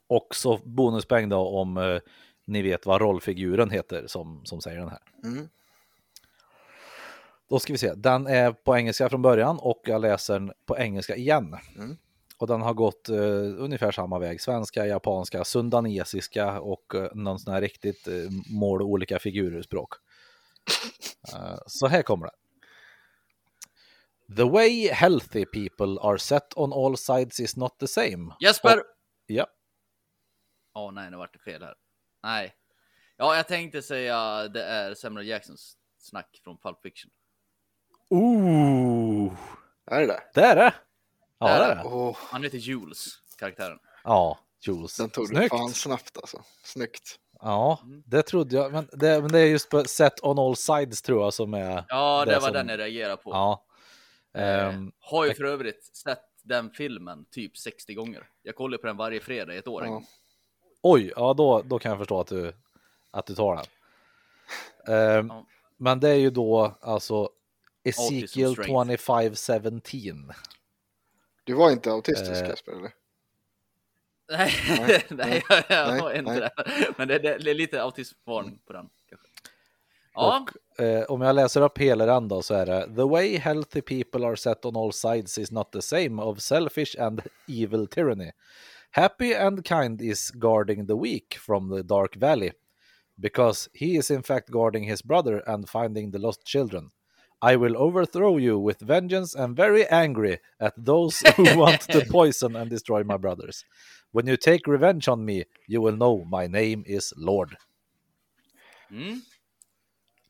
[0.07, 1.99] Och så bonuspoäng då om eh,
[2.45, 4.99] ni vet vad rollfiguren heter som, som säger den här.
[5.23, 5.49] Mm.
[7.49, 10.77] Då ska vi se, den är på engelska från början och jag läser den på
[10.77, 11.57] engelska igen.
[11.77, 11.97] Mm.
[12.37, 13.17] Och den har gått eh,
[13.57, 18.13] ungefär samma väg, svenska, japanska, sundanesiska och eh, någon sån här riktigt eh,
[18.51, 19.93] mål olika figurer språk.
[21.33, 22.31] Eh, så här kommer det.
[24.35, 28.35] The way healthy people are set on all sides is not the same.
[28.39, 28.83] Jesper!
[29.25, 29.47] Ja,
[30.73, 31.75] Åh nej, nu vart det fel här.
[32.23, 32.55] Nej.
[33.17, 37.11] Ja, jag tänkte säga det är Samuel Jacksons snack från Pulp Fiction.
[38.09, 39.33] Ooh,
[39.91, 40.21] Är det det?
[40.33, 40.73] det är det.
[41.39, 41.81] Ja, Det är det.
[41.85, 43.79] Åh, Han heter Jules, karaktären.
[44.03, 44.97] Ja, Jules.
[44.97, 45.49] den tog du Snyggt.
[45.49, 46.43] fan snabbt alltså.
[46.63, 47.15] Snyggt.
[47.41, 48.03] Ja, Mm.
[48.05, 48.71] det trodde jag.
[48.71, 51.85] Men det, men det är just på set on all sides tror jag som är.
[51.89, 53.31] Ja, det, Det var som- den jag reagerade på.
[53.31, 53.65] Ja.
[54.33, 58.29] Ehm, har ju för övrigt sett den filmen typ 60 gånger.
[58.41, 59.85] Jag kollar på den varje fredag i ett år.
[59.85, 60.03] Ja.
[60.81, 62.53] oj, ja då, då kan jag förstå att du,
[63.11, 63.65] att du tar den.
[64.95, 65.45] Ehm, Ja.
[65.81, 67.29] Men det är ju då alltså
[67.83, 68.69] Ezekiel strength.
[68.69, 70.31] 2517.
[71.43, 72.45] Du var inte autistisk.
[72.45, 72.91] Kasper eller?
[74.31, 76.39] Nej, Nej, nej, jag, jag nej, har inte nej.
[76.39, 76.93] det.
[76.97, 78.89] Men det, det, det är lite autismvarning på den.
[80.19, 80.45] Ja,
[80.77, 83.81] Och, eh, om jag läser upp hela den då så är det The way healthy
[83.81, 88.31] people are set on all sides is not the same of selfish and evil tyranny.
[88.91, 92.51] Happy and kind is guarding the weak from the dark valley
[93.21, 96.91] because he is in fact guarding his brother and finding the lost children.
[97.41, 102.55] I will overthrow you with vengeance and very angry at those who want to poison
[102.55, 103.63] and destroy my brothers.
[104.11, 107.55] When you take revenge on me, you will know my name is Lord.
[108.91, 109.21] mm.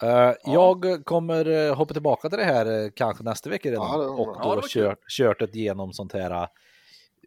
[0.03, 4.09] Eh, Jag kommer eh, hoppa tillbaka till det här eh, kanske nästa vecka redan Ja,
[4.09, 4.69] och Ja, då kul.
[4.69, 6.47] kört, kört ett igenom sånt här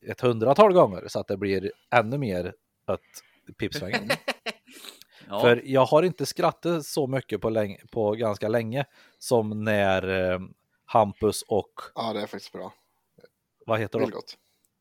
[0.07, 2.55] ett hundratal gånger så att det blir ännu mer
[2.93, 4.09] ett pipsvängen.
[5.29, 5.41] ja.
[5.41, 8.85] För jag har inte skrattat så mycket på, länge, på ganska länge
[9.19, 10.39] som när eh,
[10.85, 12.73] Hampus och Ja, det är faktiskt bra.
[13.67, 14.05] vad heter de?
[14.05, 14.39] Vilgot.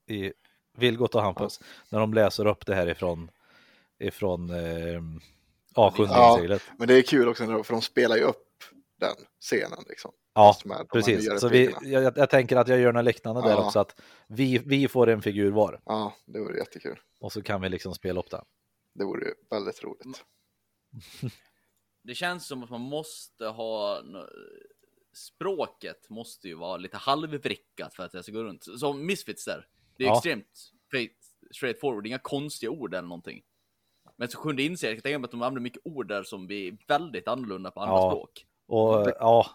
[0.08, 0.34] I,
[0.78, 3.32] Vilgot och Hampus när de läser upp det här ifrån
[4.00, 5.02] ifrån eh,
[5.76, 6.62] A7-seglet.
[6.78, 8.48] Men det är kul också för de spelar ju upp
[9.00, 10.12] den scenen liksom.
[10.34, 11.40] Ja, med precis.
[11.42, 13.66] Så vi, jag, jag tänker att jag gör något liknande där Ja.
[13.66, 17.00] också, att vi, vi får en figur var Ja, det vore jättekul.
[17.20, 18.46] och så kan vi liksom spela upp den.
[18.96, 20.24] Det vore ju väldigt roligt.
[22.04, 24.02] Det känns som att man måste ha
[25.14, 28.64] språket måste ju vara lite halvvrickat för att det ska gå runt.
[28.80, 29.68] Som Misfits där.
[29.98, 30.14] Det är Ja.
[30.16, 30.72] extremt
[31.52, 33.44] straight forward, inga konstiga ord eller någonting.
[34.22, 36.48] Men så sjunde inser jag, jag tänker mig att de använder mycket ord där som
[36.48, 38.12] blir väldigt annorlunda på andra Ja.
[38.12, 38.46] språk.
[38.68, 39.46] Och ja,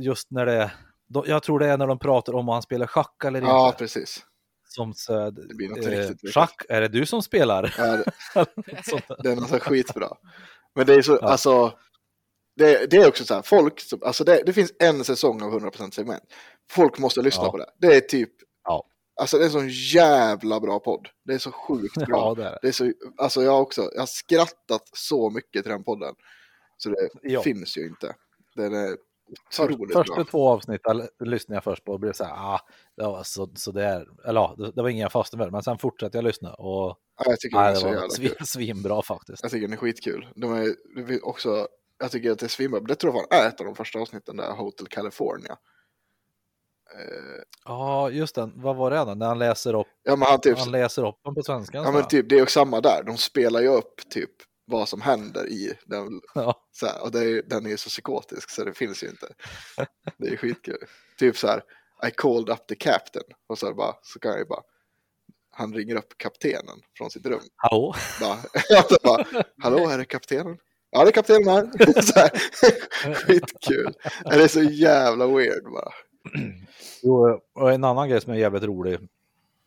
[0.00, 0.72] just när det
[1.08, 3.78] de, jag tror det är när de pratar om han spelar schack eller Ja, inte.
[3.78, 4.26] precis.
[4.68, 6.34] Som så, Det blir något eh, riktigt.
[6.34, 7.74] Schack, är det du som spelar?
[7.78, 7.84] Ja,
[9.22, 10.08] det, är något skitbra.
[10.74, 11.28] Men det är så, Ja.
[11.28, 11.72] alltså.
[12.56, 15.60] Det, det är också så här, folk, som, alltså det, det finns en säsong av
[15.60, 16.22] 100% segment.
[16.70, 17.50] Folk måste lyssna Ja.
[17.50, 17.66] på det.
[17.78, 18.45] Det är typ, Ja.
[19.20, 21.08] Alltså det är en sån jävla bra podd.
[21.24, 22.06] Det är så sjukt bra.
[22.08, 22.58] Ja, det är det.
[22.62, 26.14] Det är så, alltså jag också, jag har skrattat så mycket till den podden.
[26.76, 27.42] Så det Ja.
[27.42, 28.14] finns ju inte.
[28.56, 28.96] Den är
[29.52, 30.24] Först, otroligt första bra.
[30.24, 32.60] två avsnitten lyssnade jag först på och blev så här, ah,
[32.96, 35.62] det var så, så där, eller ja, det, det var ingen jag fastnade med, men
[35.62, 39.02] sen fortsatte jag lyssna och Ja, jag tycker nej, är det så var svin, svinbra
[39.02, 39.42] faktiskt.
[39.42, 40.28] Jag tycker den är skitkul.
[40.36, 40.74] De är
[41.06, 42.80] det är också, jag tycker att det är svinbra.
[42.80, 45.56] Det tror jag fan är ett av de första avsnitten där, Hotel California.
[47.64, 49.14] Ja, just den, vad var det då?
[49.14, 51.78] När han läser upp, ja men han typ, han läser upp den på svenska?
[51.78, 53.02] ja men typ, det är ju samma där.
[53.06, 54.30] De spelar ju upp typ
[54.64, 56.20] vad som händer i den.
[56.34, 56.66] ja.
[56.72, 59.26] Så här, och det är, den är ju så psykotisk så det finns ju inte.
[60.18, 60.78] Det är skitkul.
[61.18, 61.62] Typ så här,
[62.08, 63.24] I called up the captain.
[63.46, 64.62] Och så, är bara, så kan jag ju bara,
[65.50, 67.40] han ringer upp kaptenen från sitt rum.
[67.56, 67.94] Hallå?
[68.20, 68.38] Bara,
[69.02, 70.58] bara, Hallå, är det kaptenen?
[70.90, 72.02] Ja, det är kaptenen här.
[72.02, 72.30] så här
[73.14, 73.94] skitkul.
[74.24, 75.92] Det är så jävla weird bara.
[77.02, 78.98] Jo, och en annan grej som är jävligt rolig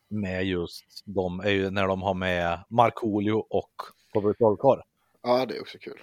[0.07, 3.71] med just dem är ju när de har med Markoolio och
[4.13, 4.79] Robert Trollkarl.
[5.21, 5.99] Ja, det är också kul.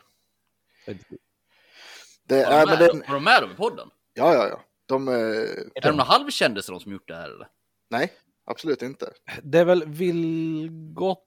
[2.25, 3.89] Det, är, de men med, den, var de med dem i podden?
[4.15, 4.61] ja, ja, ja.
[4.87, 7.49] De, eh, Är de några halvkändisar de som gjort det här eller?
[7.89, 8.13] nej,
[8.45, 9.13] absolut inte.
[9.43, 11.25] Det är väl Vilgot,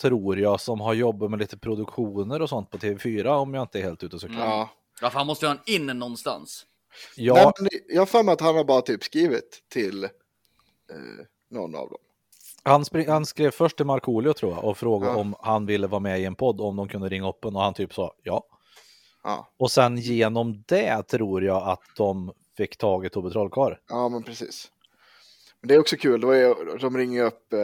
[0.00, 3.78] tror jag, som har jobbat med lite produktioner och sånt på TV4 om jag inte
[3.78, 4.46] är helt ute och cyklar.
[4.46, 4.70] Ja.
[5.00, 6.66] Ja, för han måste ju ha en in någonstans.
[7.16, 10.10] Ja, Nej, men jag har för mig att han har bara typ skrivit till eh,
[11.50, 11.98] någon av dem.
[12.62, 15.18] han, han skrev först till Markoolio tror jag och frågade Ja.
[15.18, 17.62] om han ville vara med i en podd, om de kunde ringa upp en och
[17.62, 18.46] han typ sa ja.
[19.22, 23.74] Ja, Och sen genom det tror jag att de fick tag i Tobbe Trollkarl.
[23.88, 24.70] ja men precis.
[25.60, 27.60] Men det är också kul, då är, de ringer upp eh,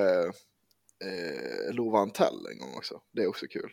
[1.08, 3.00] eh, Lova Antell en gång också.
[3.12, 3.72] Det är också kul.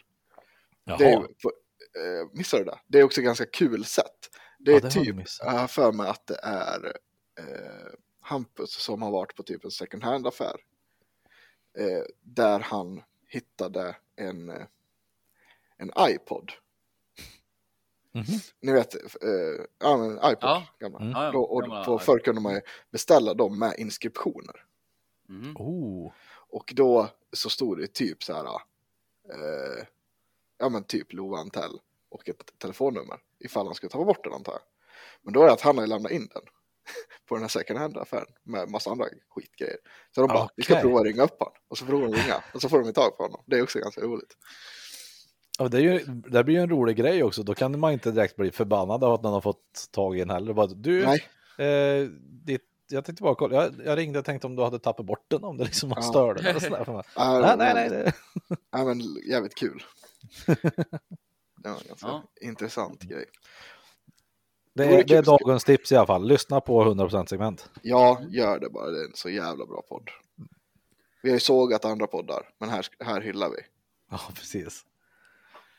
[0.85, 1.51] Jaha, Det är, på,
[1.99, 2.79] eh, missade du det?
[2.87, 4.29] Det är också ganska kul sätt.
[4.65, 6.85] Det är Ja, det typ, jag har för mig att det är
[7.39, 10.55] eh, Hampus som har varit på typ en second hand affär.
[11.77, 14.65] Eh, där han hittade en, eh,
[15.77, 16.51] en iPod.
[18.11, 18.39] Mhm.
[18.61, 20.67] Ni vet, eh, ja men iPod, Ja.
[20.79, 20.99] gamla.
[20.99, 21.11] Mm.
[21.11, 24.65] Ja, och på, förr kunde man ju beställa dem med inskriptioner.
[25.29, 25.55] Mhm.
[25.57, 26.11] Oh.
[26.49, 29.85] Och då så stod det typ så här, eh,
[30.57, 31.79] ja men typ Lova Antell
[32.13, 34.61] och ett telefonnummer ifall han skulle ta bort den antar jag.
[35.21, 36.41] Men då är det att han har lämnat in den
[37.27, 39.77] på den här second hand affären med massa andra skitgrejer.
[40.15, 41.53] Så de bara, vi ska prova att ringa upp honom.
[41.67, 43.43] Och så provar de ringa och så får de tag på honom.
[43.45, 44.37] Det är också ganska roligt.
[45.59, 47.43] Ja, det, är ju, det blir ju en rolig grej också.
[47.43, 50.29] Då kan man inte direkt bli förbannad av att någon har fått tag i en
[50.29, 50.53] heller.
[50.53, 51.23] Bara, du, Nej,
[51.67, 52.07] eh,
[52.45, 53.55] ditt jag tänkte bara kolla.
[53.55, 55.97] Jag, jag ringde och tänkte om du hade tappat bort den, om det liksom var
[55.97, 56.01] Ja.
[56.01, 56.49] störde.
[56.49, 57.03] eller sådär.
[57.17, 57.89] Nej, nej, nej.
[57.89, 58.13] Det...
[58.71, 59.83] Ja, men jävligt kul.
[61.63, 62.23] Det var en ganska Ja.
[62.41, 63.25] intressant grej.
[64.73, 66.27] Det, är, det är dagens tips i alla fall.
[66.27, 67.69] Lyssna på 100% segment.
[67.81, 68.89] Ja, gör det bara.
[68.89, 70.09] Det är en så jävla bra podd.
[71.23, 73.57] Vi har ju sågat andra poddar, men här, här hyllar vi.
[74.11, 74.85] Ja, precis.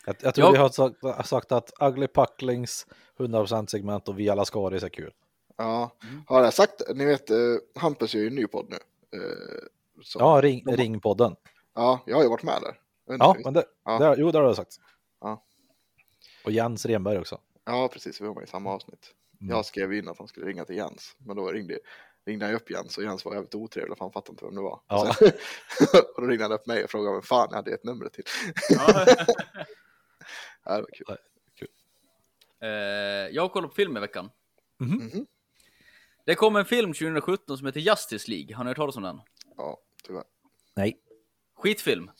[0.06, 0.52] Jag, jag tror Ja.
[0.52, 2.86] vi har sagt, sagt att Ugly Pucklings
[3.18, 5.12] 100% segment och Via Lascaris är kul.
[5.56, 5.90] Ja,
[6.26, 7.36] har jag sagt Ni vet, eh,
[7.74, 8.76] Hampus gör ju en ny podd nu.
[9.18, 9.64] Eh,
[10.02, 11.36] som- Ja, ring, de- Ringpodden.
[11.74, 12.78] Ja, jag har ju varit med där.
[13.18, 13.98] Ja, men det, Ja.
[13.98, 14.80] det, jo, det har du sagt.
[16.44, 17.40] Och Jens Renberg också.
[17.64, 18.20] ja, precis.
[18.20, 19.14] Vi var med i samma avsnitt.
[19.40, 19.56] Mm.
[19.56, 21.78] Jag skrev in att han skulle ringa till Jens, men då ringde,
[22.26, 24.60] ringde han upp Jens och Jens var jävligt otrevlig för han fattade inte vem det
[24.60, 24.80] var.
[24.88, 25.14] Ja.
[25.18, 25.28] Sen,
[26.14, 28.24] och då ringde han upp mig och frågade vem fan jag hade ett nummer till.
[28.68, 29.06] Ja.
[30.66, 30.88] Ja, det var
[31.54, 31.68] kul.
[32.60, 32.68] Eh,
[33.34, 34.30] jag kollat på film i veckan.
[34.80, 35.26] Mhm.
[36.26, 38.56] Det kom en film 2017 som heter Justice League.
[38.56, 39.20] Har ni hört talas om den?
[39.56, 40.24] Ja, tyvärr.
[40.74, 40.98] Nej.
[41.56, 42.10] Skitfilm.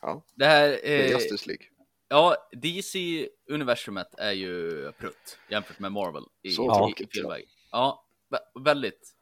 [0.00, 1.66] Ja, Det här, det är eh, Justice League.
[2.08, 7.48] Ja, DC-universumet är ju prutt jämfört med Marvel i, Så i, tråkigt, i filmväg.
[7.70, 9.14] Ja, vä- väldigt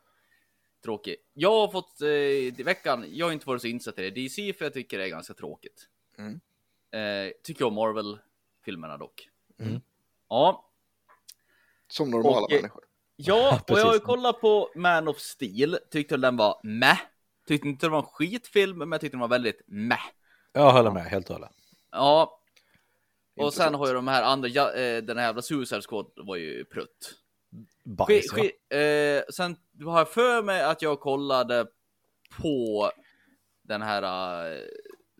[0.85, 1.16] tråkig.
[1.33, 4.53] Jag har fått, eh, i veckan, jag har inte varit så insatt i det, DC
[4.53, 5.88] för jag tycker det är ganska tråkigt.
[6.18, 6.40] Mm.
[6.90, 9.29] Eh, tycker om Marvel-filmerna dock.
[9.61, 9.81] Mm.
[10.29, 10.68] Ja,
[11.88, 12.85] Som normala Och, eh, människor.
[13.16, 15.79] Ja, och jag har ju kollat på Man of Steel.
[15.90, 16.99] Tyckte den var meh.
[17.47, 20.03] Tyckte inte det var en skitfilm, men jag tyckte den var väldigt meh.
[20.53, 21.51] Jag håller med helt och hållet.
[21.90, 22.41] Ja.
[23.37, 26.37] Och sen har ju de här andra, ja, eh, den här jävla Suicide Squad var
[26.37, 27.18] ju prutt.
[27.85, 31.66] Bajs, Sk- sk- eh, sen har jag för mig att jag kollade
[32.40, 32.90] på
[33.62, 34.03] den här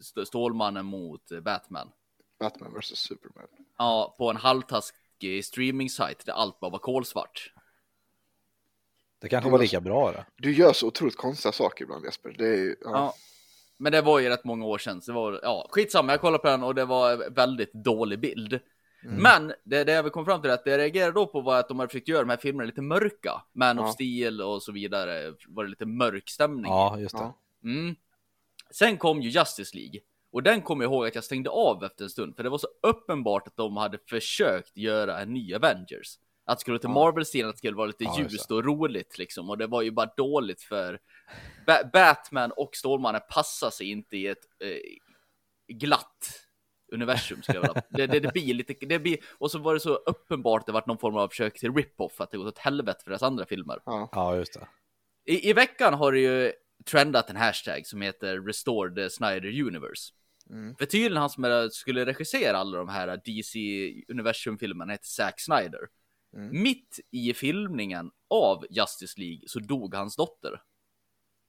[0.01, 1.93] St- Stålmannen mot Batman.
[2.39, 3.47] Batman vs Superman.
[3.79, 7.53] Ja, på en halvtaskig streaming-sajt där allt bara var kolsvart.
[9.21, 10.27] Det kanske var lika bra det.
[10.37, 12.35] Du gör så otroligt konstiga saker ibland Jesper.
[12.39, 12.75] Det är ja.
[12.91, 13.15] Ja.
[13.83, 16.43] Men det var ju rätt många år sedan, så det var, ja, skitsamma, jag kollade
[16.43, 18.61] på den och det var väldigt dålig bild.
[19.03, 21.59] Men det, det jag komma fram till är att det jag reagerade då på var
[21.59, 23.43] att de hade försökt göra de här filmerna lite mörka.
[23.53, 23.83] Man Ja.
[23.85, 26.73] of Steel och så vidare, var det lite mörk stämning.
[26.73, 27.33] Ja, just det.
[27.65, 27.95] Mm.
[28.71, 30.01] Sen kom ju Justice League.
[30.33, 32.59] Och den kommer jag ihåg att jag stängde av efter en stund, för det var
[32.59, 36.19] så uppenbart att de hade försökt göra en ny Avengers.
[36.53, 36.95] Att det skulle till Ja.
[36.95, 39.51] Marvel-stilen, att det skulle vara lite Ja, just ljust och roligt liksom.
[39.51, 40.99] Och det var ju bara dåligt för
[41.67, 46.39] Ba- Batman och Stålmannen passar sig inte i ett eh, glatt
[46.93, 47.83] universum skulle jag vilja.
[47.91, 50.73] Det, det, det blir lite, det blir, och så var det så uppenbart att det
[50.73, 53.47] var någon form av försök till rip-off, att det gått åt helvete för deras andra
[53.47, 53.79] filmer.
[53.85, 54.09] Ja.
[54.13, 54.69] Ja, just det.
[55.33, 56.53] I, I veckan har det ju
[56.91, 60.13] trendat en hashtag som heter Restore the Snyder Universe.
[60.51, 60.77] Mm.
[60.77, 63.59] För tydligen han som skulle regissera alla de här DC
[64.09, 65.81] Universum-filmerna heter Zack Snyder.
[66.35, 66.63] Mm.
[66.63, 70.63] Mitt i filmningen av Justice League så dog hans dotter.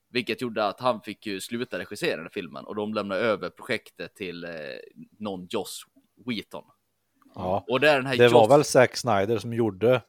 [0.09, 4.15] Vilket gjorde att han fick ju sluta regissera den filmen och de lämnade över projektet
[4.15, 4.49] till eh,
[5.19, 5.83] någon Joss
[6.25, 6.63] Wheaton.
[7.35, 7.65] Ja.
[7.69, 8.51] Och det är den här Det var Joss...
[8.51, 10.01] väl Zack Snyder som gjorde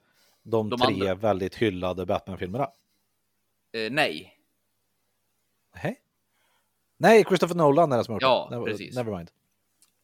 [0.43, 1.15] de, De tre andra.
[1.15, 2.69] väldigt hyllade Batman-filmerna?
[3.73, 4.31] Eh, nej,
[5.83, 6.01] Nej.
[6.97, 8.57] Nej, Christopher Nolan är det som har gjort Ja, det.
[8.57, 8.97] Never, precis.
[8.97, 9.31] Nevermind.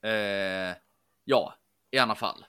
[0.03, 0.77] Eh,
[1.25, 1.55] ja,
[1.91, 2.45] i alla fall.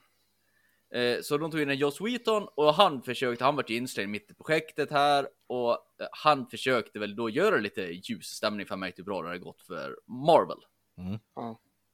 [0.93, 4.10] Eh, så de tog in en Joss Wheaton och han försökte, han var ju inställd
[4.10, 8.75] mitt i projektet här och eh, han försökte väl då göra lite ljus stämning för
[8.75, 10.58] mig hur bra det hade gått för Marvel.
[10.97, 11.19] Mm.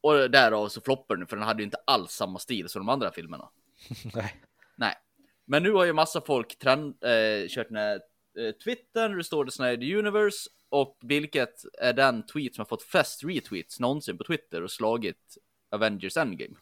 [0.02, 2.90] Och därav så floppade den för den hade ju inte alls samma stil som de
[2.90, 3.50] andra filmerna.
[4.16, 4.44] Nej.
[4.76, 4.96] Nej.
[5.46, 8.00] Men nu har ju massa folk trend, eh, kört den här
[8.40, 13.24] eh, Twittern, Restore the Snyder Universe och vilket är den tweet som har fått flest
[13.24, 15.38] retweets någonsin på Twitter och slagit
[15.72, 16.56] Avengers Endgame.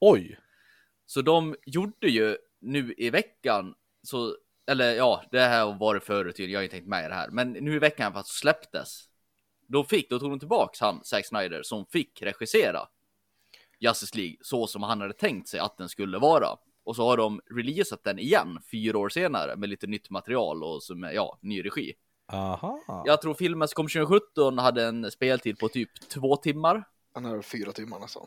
[0.00, 0.38] Oj!
[1.08, 6.38] Så de gjorde ju nu i veckan, så, eller ja, det här var det förut,
[6.38, 9.04] jag har inte tänkt med i det här, men nu i veckan för att släpptes.
[9.66, 12.88] Då fick, då tog de tillbaks han, Zack Snyder, som fick regissera
[13.78, 16.56] Justice League så som han hade tänkt sig att den skulle vara.
[16.84, 20.82] Och så har de releasat den igen fyra år senare med lite nytt material och
[20.82, 21.94] som ja, ny regi.
[22.32, 23.02] Aha.
[23.06, 26.84] Jag tror filmen som kom 2017 hade en speltid på typ två timmar.
[27.14, 28.26] Han är fyra timmar nästan.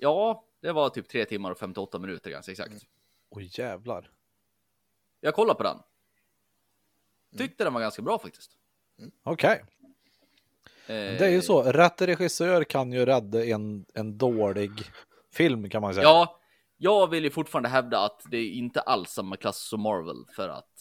[0.00, 2.86] Ja, det var typ tre timmar och 58 minuter ganska exakt.
[3.30, 4.10] Oj jävlar.
[5.20, 5.78] Jag kollade på den.
[7.38, 8.50] Tyckte den var ganska bra faktiskt.
[9.22, 9.64] Okej.
[10.86, 14.70] Eh, Det är ju så, rätt regissör kan ju rädda en, en dålig
[15.32, 16.04] film kan man säga.
[16.04, 16.40] Ja,
[16.76, 20.48] jag vill ju fortfarande hävda att det är inte alls samma klass som Marvel för
[20.48, 20.80] att,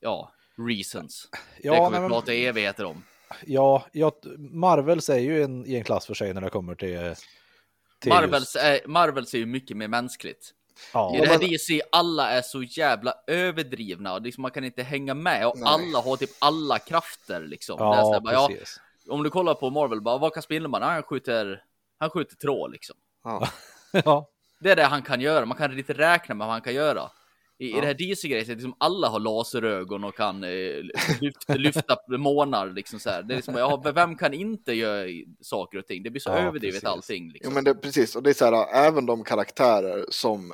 [0.00, 0.32] ja,
[0.68, 1.28] reasons.
[1.62, 3.02] Ja, det kommer nej, vi prata evigheter om.
[3.46, 7.14] Ja, ja, Marvels är ju en, i en klass för sig när det kommer till...
[8.06, 10.54] Marvels är, Marvels är ju mycket mer mänskligt.
[10.92, 14.64] Ja, I det här men- DC, alla är så jävla överdrivna och liksom man kan
[14.64, 15.68] inte hänga med och Nej.
[15.68, 17.76] alla har typ alla krafter liksom.
[17.78, 18.50] Ja bara, ja,
[19.08, 20.82] om du kollar på Marvel, bara, vad kan Spindelman?
[20.82, 21.62] Ja, Han skjuter,
[21.98, 22.96] han skjuter tråd liksom.
[23.24, 23.48] Ja.
[24.04, 24.28] Ja.
[24.60, 25.46] Det är det han kan göra.
[25.46, 27.10] Man kan lite räkna med vad han kan göra.
[27.58, 27.80] I, i Ja.
[27.80, 30.50] det här DC-grejen, liksom alla har laserögon och kan eh,
[31.20, 33.22] lyfta, lyfta månar liksom så här.
[33.22, 35.08] Det är liksom, ja, vem kan inte göra
[35.40, 36.02] saker och ting?
[36.02, 36.88] Det blir så Ja, överdrivet precis.
[36.88, 37.24] allting.
[37.26, 37.54] Jo, Liksom.
[37.54, 40.52] men det, precis, och det är så här, även de karaktärer som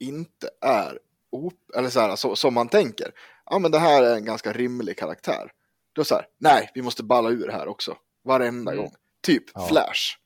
[0.00, 0.98] inte är
[1.32, 3.10] op- eller så här, så, som man tänker,
[3.50, 5.50] ja men det här är en ganska rimlig karaktär.
[5.92, 8.84] Då så här, nej, vi måste balla ur här också, varenda Mm.
[8.84, 8.92] gång.
[9.26, 9.66] Typ Ja.
[9.68, 10.16] Flash.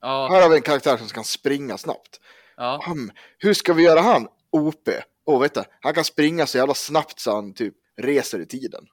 [0.00, 2.20] Ja, Här har vi en karaktär som kan springa snabbt.
[2.56, 4.28] ja, Hmm, hur ska vi göra han?
[4.52, 4.88] OP.
[5.30, 8.86] Åh, vet du, han kan springa så jävla snabbt så han typ reser i tiden.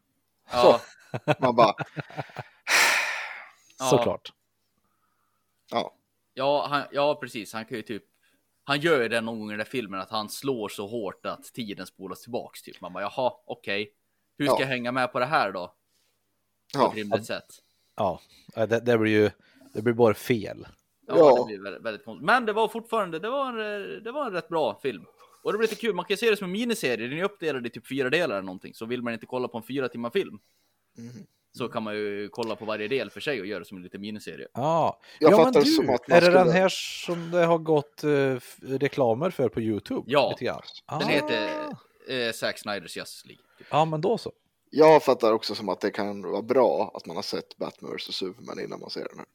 [0.52, 0.82] ja,
[1.40, 1.74] Man bara.
[3.90, 4.32] Såklart.
[5.72, 5.94] ja,
[6.34, 7.54] ja, han, ja, precis.
[7.54, 8.04] Han kan ju typ.
[8.64, 11.26] Han gör ju det någon gång i den där filmen att han slår så hårt
[11.26, 12.62] att tiden spolas tillbaks.
[12.62, 12.82] Typ.
[12.82, 13.94] Man bara jaha, okej.
[14.38, 14.60] Hur ska Ja.
[14.62, 15.68] jag hänga med på det här då?
[15.68, 15.74] På
[16.74, 16.90] ja.
[16.90, 17.46] ett rimligt sätt.
[17.96, 18.20] Ja,
[18.56, 19.32] det, det blir ju
[19.74, 20.68] det blir bara fel.
[21.08, 21.36] Ja, Ja.
[21.40, 22.26] det blir väldigt, väldigt konstigt.
[22.26, 25.06] Men det var fortfarande, det var, en, det var en rätt bra film.
[25.48, 27.24] Och det blir lite kul, man kan ju se det som en miniserie, den är
[27.24, 28.74] uppdelad i typ fyra delar eller någonting.
[28.74, 30.40] Så vill man inte kolla på en fyra timmar film,
[30.98, 31.26] Mhm.
[31.58, 33.84] så kan man ju kolla på varje del för sig och göra det som en
[33.84, 34.48] liten miniserie.
[34.54, 36.70] Ja, Jag ja fattar men det du, som att är det den skulle- här
[37.06, 38.36] som det har gått eh,
[38.80, 40.04] reklamer för på Youtube?
[40.06, 40.30] Ja.
[40.30, 40.62] Lite grann?
[40.90, 41.06] Den Ah.
[41.08, 41.50] heter
[42.08, 43.44] eh, Zack Snyders Justice League.
[43.58, 43.68] Typ.
[43.72, 44.32] Ja, men då så.
[44.70, 48.16] Jag fattar också som att det kan vara bra att man har sett Batman vs
[48.16, 49.28] Superman innan man ser den här.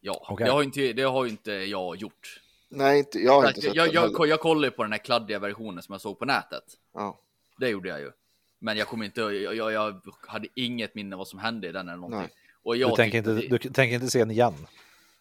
[0.00, 0.44] Ja, Okej.
[0.46, 2.40] det, har inte, det har ju inte jag gjort.
[2.72, 4.26] Nej, inte, jag har Jag, inte sett jag, den jag, heller.
[4.26, 6.64] jag, kollade på den här kladdiga versionen som jag såg på nätet.
[6.94, 7.20] Ja.
[7.58, 8.10] Det gjorde jag ju.
[8.58, 11.88] Men jag kommer inte, jag, jag, jag hade inget minne vad som hände i den
[11.88, 12.20] eller någonting.
[12.20, 12.30] Nej.
[12.62, 14.54] Och jag Du tänker, inte, det- du tänker inte se den igen?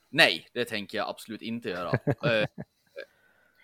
[0.09, 1.91] Nej, det tänker jag absolut inte göra.
[2.05, 2.47] Eh,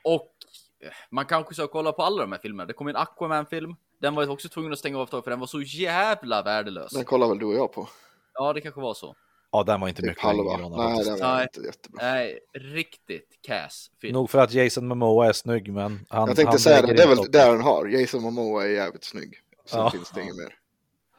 [0.04, 0.34] och
[0.80, 2.68] eh, man kanske ska kolla på alla de här filmerna.
[2.68, 3.76] Det kom en Aquaman-film.
[4.02, 6.92] Den var jag också tvungen att stänga av för den var så jävla värdelös.
[6.94, 7.90] Den kollar väl du och jag på?
[8.34, 9.16] Ja, det kanske var så.
[9.58, 10.58] Ja, den var inte Typ mycket halva.
[10.58, 12.00] Nej, den var inte jättebra.
[12.06, 14.14] Nej, riktigt kass film.
[14.14, 16.28] Nog för att Jason Momoa är snygg, men han...
[16.28, 17.86] Jag tänkte han säga det, det är väl där den har.
[17.88, 19.34] Jason Momoa är jävligt snygg.
[19.66, 19.90] Sen Ja.
[19.92, 20.56] finns det inget mer.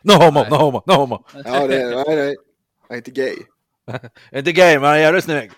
[0.03, 0.51] No homo, Nej.
[0.51, 1.25] no homo, no homo!
[1.45, 2.37] Ja, det är, nej, nej.
[2.89, 3.37] Jag är inte gay.
[4.33, 5.51] Inte gay, men han är jävligt snygg!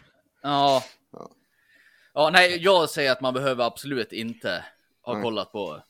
[0.42, 0.82] Ja.
[1.12, 1.30] Ja.
[2.14, 4.64] Ja, nej, jag säger att man behöver absolut inte
[5.02, 5.22] ha Nej.
[5.22, 5.82] kollat på.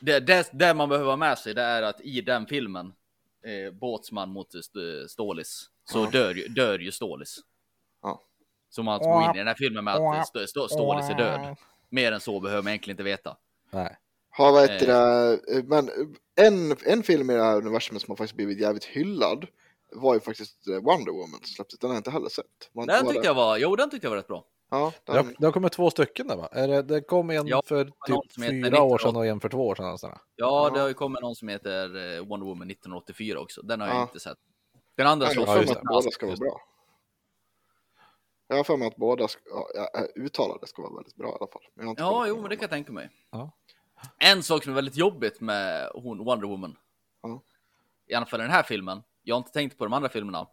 [0.00, 2.86] Det, det, det man behöver ha med sig, det är att i den filmen,
[3.46, 6.10] eh, Båtsman mot St- Stålis, så Ja.
[6.10, 7.38] dör, ju- dör ju Stålis.
[8.02, 8.22] Ja.
[8.70, 11.56] Så man går in i den här filmen med att St- St- Stålis är död.
[11.88, 13.36] Mer än så behöver man egentligen inte veta.
[13.70, 13.96] Nej.
[14.30, 15.90] Har vad heter det, eh, men
[16.36, 19.46] en, en film i det här universumet som har faktiskt blivit jävligt hyllad
[19.92, 21.78] var ju faktiskt eh, Wonder Woman som släpptes.
[21.78, 22.46] Den har jag inte heller sett.
[22.74, 24.44] Man, Den tyckte det- jag var, jo den tyckte jag var rätt bra.
[24.70, 26.48] Ja, Det har, den, det har kommit två stycken där va?
[26.52, 27.92] Är det, det kom en Ja, för typ
[28.36, 29.18] fyra år sedan 1980.
[29.18, 29.98] och en för två år sedan.
[30.02, 30.70] Ja, Ja.
[30.74, 33.62] det har ju kommit någon som heter eh, Wonder Woman 1984 också.
[33.62, 34.02] Den har jag Ja.
[34.02, 34.38] inte sett.
[34.94, 36.60] Den andra har Ja, för att båda ska vara bra.
[38.48, 41.36] Jag har för mig att båda ska, ja, ja, uttalade ska vara väldigt bra i
[41.40, 41.96] alla fall.
[41.98, 43.10] Ja, jo, men det kan jag tänka mig.
[43.30, 43.50] Ja.
[44.18, 46.76] En sak som är väldigt jobbigt med hon Wonder Woman.
[47.22, 47.42] Ja.
[48.06, 49.02] I alla fall i den här filmen.
[49.22, 50.46] Jag har inte tänkt på de andra filmerna.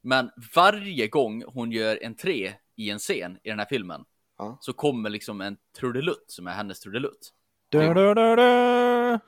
[0.00, 4.04] Men varje gång hon gör entré i en scen i den här filmen.
[4.38, 4.58] Ja.
[4.60, 7.32] Så kommer liksom en trudelutt som är hennes trudelutt.
[7.68, 9.18] Du, du, du, du.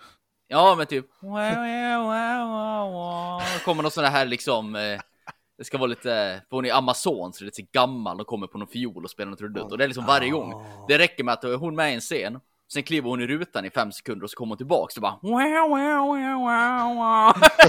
[0.52, 1.06] Ja, men typ.
[3.54, 4.76] Det kommer någon sån här liksom.
[4.76, 5.00] eh,
[5.58, 8.46] Det ska vara lite, för hon är amazon så det är lite gammal och kommer
[8.46, 9.72] på någon fiol och spelar någon trudelutt.
[9.72, 10.64] Och det är liksom varje gång.
[10.88, 12.40] Det räcker med att hon är med i en scen.
[12.72, 15.18] Sen kliver hon i rutan i fem sekunder och så kommer hon tillbaks och bara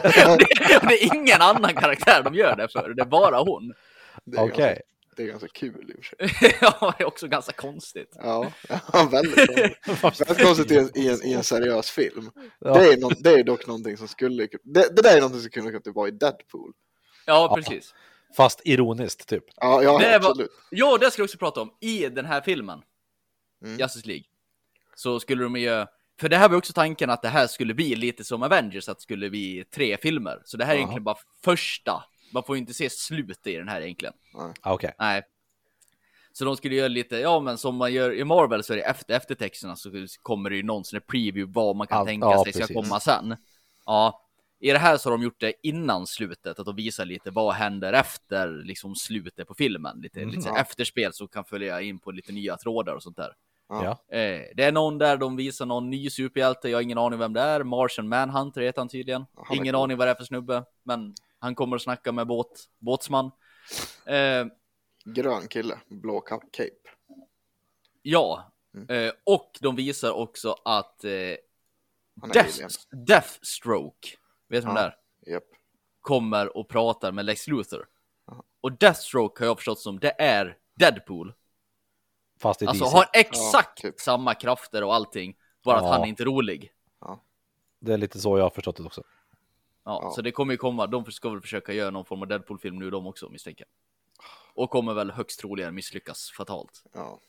[0.03, 3.73] det, det är ingen annan karaktär de gör det för, det är bara hon.
[4.37, 4.45] Okej.
[4.65, 4.81] ganska,
[5.21, 6.57] det är ganska kul i och för sig.
[6.61, 8.15] Ja, det är också ganska konstigt.
[8.15, 8.51] Ja,
[8.93, 9.35] ja väldigt
[10.01, 10.29] konstigt.
[10.29, 12.31] Väldigt konstigt i en, i, en, i en seriös film.
[12.59, 12.73] Ja.
[12.73, 15.49] Det, är någon, det är dock någonting som skulle det, det där är någonting som
[15.49, 16.73] kunde kunna vara i Deadpool.
[17.25, 17.93] Ja, precis.
[18.37, 19.43] Fast ironiskt typ.
[19.55, 20.51] Ja, ja Det var- absolut.
[20.69, 21.71] Ja, det ska jag också prata om.
[21.81, 22.81] I den här filmen,
[23.65, 23.79] Mm.
[23.79, 24.23] Justice League,
[24.95, 25.85] så skulle de ju...
[26.19, 28.97] För det här var också tanken att det här skulle bli lite som Avengers, att
[28.97, 30.41] det skulle bli tre filmer.
[30.45, 30.79] Så det här är Ja.
[30.79, 32.03] egentligen bara första.
[32.33, 34.13] Man får ju inte se slutet i den här egentligen.
[34.61, 34.93] Ah, Okej.
[34.99, 35.21] Nej.
[36.33, 38.83] Så de skulle göra lite, ja men som man gör i Marvel så är det
[38.83, 42.25] efter eftertexterna så kommer det ju någon sån här preview vad man kan Ja, tänka
[42.27, 42.75] ja, sig ska precis.
[42.75, 43.35] komma sen.
[43.85, 44.27] Ja.
[44.59, 47.53] I det här så har de gjort det innan slutet, att de visar lite vad
[47.53, 50.01] händer efter liksom slutet på filmen.
[50.01, 50.29] Lite, Mhm.
[50.29, 50.57] lite så Ja.
[50.57, 53.33] efterspel så kan följa in på lite nya trådar och sånt där.
[53.69, 53.89] Ja.
[54.17, 57.33] Eh, det är någon där de visar någon ny superhjälte, jag har ingen aning vem
[57.33, 57.63] det är.
[57.63, 59.25] Martian Manhunter heter han tydligen.
[59.35, 59.83] Han är ingen cool.
[59.83, 63.31] aning vad det är för snubbe, men han kommer att snacka med båt, båtsman.
[64.05, 64.45] Eh,
[65.05, 66.69] Grön kille, blå cape.
[68.01, 69.05] Ja, Mm.
[69.07, 71.11] eh, och de visar också att eh,
[72.33, 72.57] Death.
[72.91, 74.07] Deathstroke,
[74.47, 74.81] vet du vem Ja.
[75.23, 75.33] det är?
[75.33, 75.43] Japp.
[76.01, 77.87] Kommer och pratar med Lex Luthor.
[78.27, 78.43] Ja.
[78.61, 81.33] Och Deathstroke har jag förstått som, det är Deadpool.
[82.39, 82.95] Fast i Alltså DC.
[82.97, 83.99] har exakt Ja, typ.
[83.99, 85.91] samma krafter och allting, bara att Ja.
[85.91, 86.71] han är inte rolig.
[87.79, 89.03] Det är lite så jag har förstått det också.
[89.83, 90.11] Ja, Ja.
[90.15, 90.87] så det kommer ju komma.
[90.87, 93.67] De ska väl försöka göra någon form av Deadpool-film nu de också misstänker.
[94.53, 96.83] Och kommer väl högst troligen misslyckas fatalt.
[96.93, 97.19] Ja.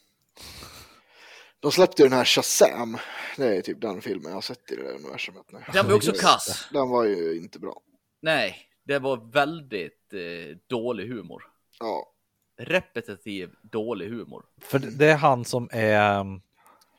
[1.61, 2.97] De släppte ju den här Shazam.
[3.37, 5.65] Det är typ den filmen jag har sett i det där universumet nu.
[5.73, 6.69] Den var också Just kass.
[6.73, 7.81] Den var ju inte bra.
[8.21, 11.43] Nej, det var väldigt eh, dålig humor.
[11.81, 12.09] Ja,
[12.57, 14.45] Repetitiv dålig humor.
[14.61, 16.43] För det är han som är um,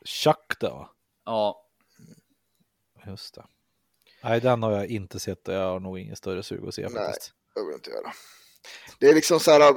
[0.05, 0.89] Chuck då.
[1.25, 1.65] Ja,
[3.07, 3.45] Just det.
[4.23, 6.81] Nej, den har jag inte sett och jag har nog ingen större sug att se
[6.81, 6.91] Nej.
[7.05, 7.33] faktiskt.
[7.55, 8.11] det vill inte göra.
[8.99, 9.75] Det är liksom så här, äh,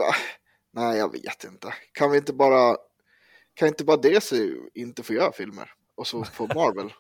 [0.72, 1.74] nej jag vet inte.
[1.92, 2.76] Kan vi inte bara,
[3.55, 4.36] kan inte bara DC
[4.74, 5.70] inte få göra filmer?
[5.94, 6.92] Och så får Marvel.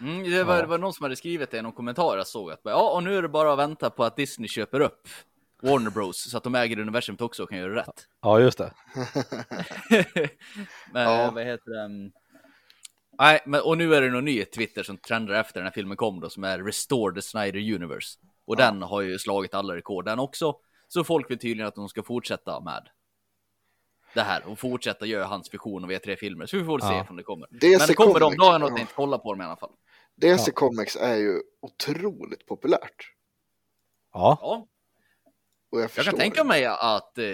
[0.00, 2.50] mm, det, var, det var någon som hade skrivit det i någon kommentar jag såg
[2.50, 5.08] att ja, och nu är det bara att vänta på att Disney köper upp
[5.62, 8.08] Warner Bros så att de äger universumet också och kan göra rätt.
[8.22, 8.72] Ja, just det.
[10.92, 11.30] men Ja.
[11.34, 12.10] vad heter det?
[13.18, 15.96] Nej, men och nu är det någon ny Twitter som trendar efter den här filmen
[15.96, 18.18] kom då som är Restore the Snyder Universe.
[18.46, 20.56] Och den har ju slagit alla rekord den också.
[20.88, 22.88] Så folk vill tydligen att de ska fortsätta med
[24.14, 26.46] det här och fortsätta göra hans vision av E3-filmer.
[26.46, 27.06] Så vi får se Ja.
[27.10, 27.48] om det kommer.
[27.50, 28.86] DC Men det kommer de, då har jag nog ja.
[28.94, 29.72] kolla på dem i alla fall.
[30.16, 30.52] DC Ja.
[30.54, 33.10] Comics är ju otroligt populärt.
[34.12, 34.66] Ja, Ja,
[35.70, 36.48] Och jag, jag kan tänka det.
[36.48, 37.24] mig att eh,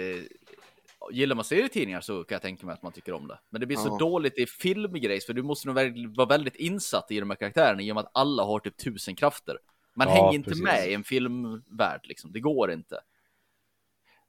[1.11, 3.39] gillar man serietidningar så kan jag tänka mig att man tycker om det.
[3.49, 3.97] Men det blir så Ja.
[3.97, 5.75] dåligt i filmgrejs för du måste nog
[6.17, 9.15] vara väldigt insatt i de här karaktärerna i och med att alla har typ tusen
[9.15, 9.57] krafter.
[9.95, 10.63] Man Ja, hänger inte precis.
[10.63, 12.31] med i en filmvärld liksom.
[12.31, 12.99] Det går inte.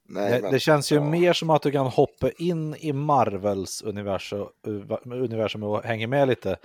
[0.05, 1.03] Nej, det, men- det känns ju ja.
[1.03, 4.47] mer som att du kan hoppa in i Marvels universum,
[5.05, 6.57] universum och hänga med lite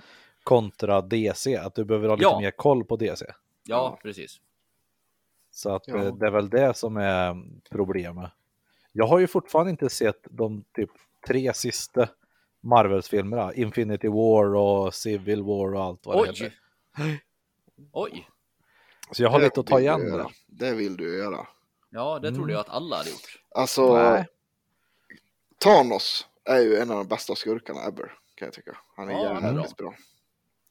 [0.43, 1.55] kontra DC.
[1.57, 2.39] Att du behöver ha lite Ja.
[2.39, 3.25] mer koll på DC.
[3.63, 4.37] Ja, precis.
[5.51, 5.97] Så att Ja.
[5.97, 7.35] eh, det är väl det som är
[7.71, 8.31] problemet.
[8.91, 10.89] Jag har ju fortfarande inte sett de typ
[11.27, 12.09] tre sista
[12.61, 13.53] Marvels-filmerna.
[13.53, 16.27] Infinity War och Civil War och allt vad det Oj!
[16.27, 16.53] heter.
[17.91, 18.29] Oj!
[19.11, 20.25] Så jag har Det lite att ta igen där.
[20.47, 21.47] Det vill du göra.
[21.89, 22.37] Ja, det Mm.
[22.39, 23.43] trodde jag att alla hade gjort.
[23.55, 24.27] Alltså, Nej.
[25.57, 28.77] Thanos är ju en av de bästa skurkarna ever, kan jag tycka.
[28.95, 29.93] Han är Ja, jävligt bra.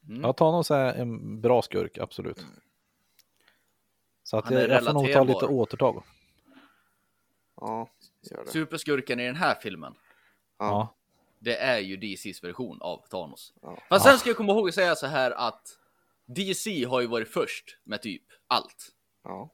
[0.09, 0.21] Mm.
[0.21, 2.45] Ja, Thanos är en bra skurk, absolut.
[4.23, 6.03] Så att jag, jag får nog ta lite återtag.
[7.61, 7.89] Ja,
[8.21, 8.51] gör det.
[8.51, 9.95] Superskurken i den här filmen,
[10.57, 10.95] Ja.
[11.39, 13.53] Det är ju DCs version av Thanos.
[13.61, 13.77] Ja.
[13.89, 15.77] Fast sen ska jag komma ihåg att säga så här att
[16.25, 18.87] DC har ju varit först med typ allt.
[19.23, 19.49] ja.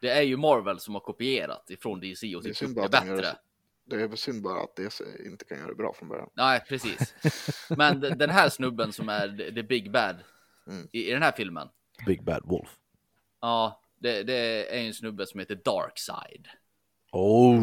[0.00, 2.92] Det är ju Marvel som har kopierat ifrån DC och Det är typ det att
[2.92, 3.36] de gör bättre.
[3.84, 3.96] det.
[3.96, 6.30] Det är väl synd bara att DC inte kan göra det bra från början.
[6.34, 7.14] Nej, precis.
[7.76, 10.16] Men den här snubben som är the- big bad
[10.66, 10.88] Mm.
[10.92, 11.68] i, i den här filmen.
[12.06, 12.76] Big Bad Wolf.
[13.40, 14.34] Ja, det, det
[14.76, 16.48] är en snubbe som heter Darkseid.
[17.12, 17.62] Oh.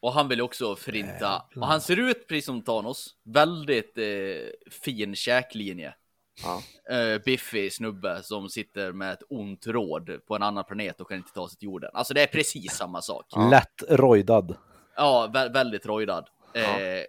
[0.00, 1.42] Och han vill också förinta.
[1.56, 3.16] Och han ser ut precis som Thanos.
[3.24, 5.94] Väldigt eh, fin käklinje.
[6.42, 6.62] Ja.
[6.96, 11.16] Eh, biffig snubbe som sitter med ett ont råd på en annan planet och kan
[11.16, 11.90] inte ta sig till jorden.
[11.94, 13.26] Alltså det är precis samma sak.
[13.50, 14.56] Lätt rojdad.
[14.96, 16.28] Ja, vä- väldigt rojdad.
[16.52, 16.80] Ja.
[16.80, 17.04] Eh,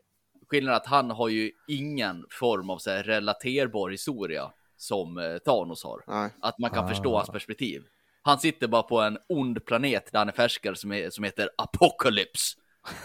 [0.49, 5.37] skillnaden är att han har ju ingen form av så här, relaterbar historia som eh,
[5.37, 6.03] Thanos har.
[6.07, 6.29] Nej.
[6.41, 6.87] Att man kan Ah.
[6.87, 7.83] förstå hans perspektiv.
[8.23, 11.49] Han sitter bara på en ond planet där han är färskare som, är, som heter
[11.57, 12.57] Apocalypse.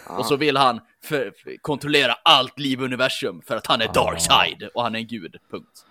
[0.07, 0.19] Ja.
[0.19, 3.89] Och så vill han för, för, kontrollera allt liv i universum för att han är
[3.89, 3.93] Ah.
[3.93, 5.37] Darkseid och han är en gud.
[5.51, 5.87] Punkt.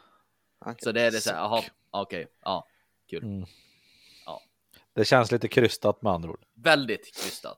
[0.65, 0.75] Okej.
[0.81, 2.67] Så det är det så här, jaha, okej, ja,
[3.09, 3.23] kul.
[3.23, 3.45] Mm.
[4.25, 4.41] Ja.
[4.95, 6.45] Det känns lite krystat med andra ord.
[6.55, 7.57] Väldigt krystat.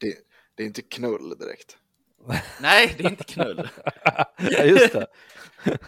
[0.00, 0.14] Det,
[0.54, 1.78] det är inte knull direkt.
[2.60, 3.68] Nej, det är inte knull.
[4.36, 5.06] Ja, just det.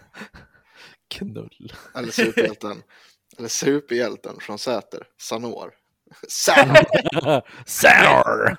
[1.08, 1.72] Knull.
[1.94, 2.82] Eller superhjälten.
[3.38, 5.08] Eller superhjälten från Säter.
[5.18, 5.74] Sanor.
[6.28, 7.42] Sanor!
[7.66, 8.56] Sour!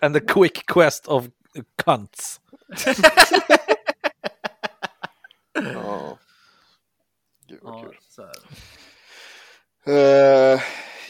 [0.04, 1.26] And the quick quest of
[1.84, 2.40] cunts.
[5.54, 6.18] ja.
[7.46, 7.98] Gud vad kul.
[9.86, 10.60] Eh,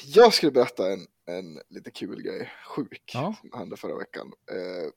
[0.04, 3.34] jag skulle berätta en, en lite kul grej, sjuk, Ja.
[3.40, 4.32] som hände förra veckan.
[4.50, 4.90] Eh,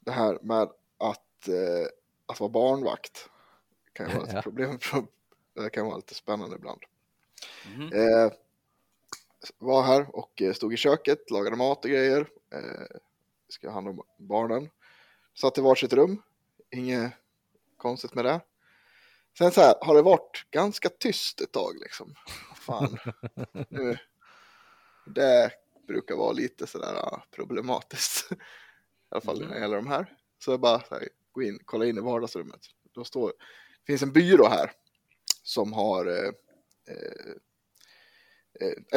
[0.00, 0.62] det här med
[0.98, 1.86] att, eh,
[2.26, 3.28] att vara barnvakt
[3.98, 4.78] kan ju vara ett problem.
[5.54, 6.80] Det kan vara lite spännande ibland.
[7.66, 7.92] Mhm.
[7.92, 8.32] Eh,
[9.58, 12.28] var här och eh, stod i köket, lagade mat och grejer.
[12.52, 12.96] Eh,
[13.48, 14.70] ska ha hand om barnen.
[15.34, 16.22] Satt i varsitt rum,
[16.70, 17.12] inget
[17.76, 18.40] konstigt med det.
[19.38, 22.14] Sen så här har det varit ganska tyst ett tag liksom.
[22.56, 22.98] Fan,
[23.68, 23.98] nu,
[25.06, 25.52] det
[25.86, 28.32] brukar vara lite sådär ah, problematiskt.
[28.32, 28.36] I
[29.08, 29.48] alla fall Mm.
[29.48, 30.14] när det gäller de här.
[30.38, 32.60] Så jag bara här, gå in, kolla in i vardagsrummet.
[32.92, 33.32] Då står,
[33.92, 34.72] finns en byrå här
[35.42, 36.32] som har eh,
[36.90, 37.34] eh,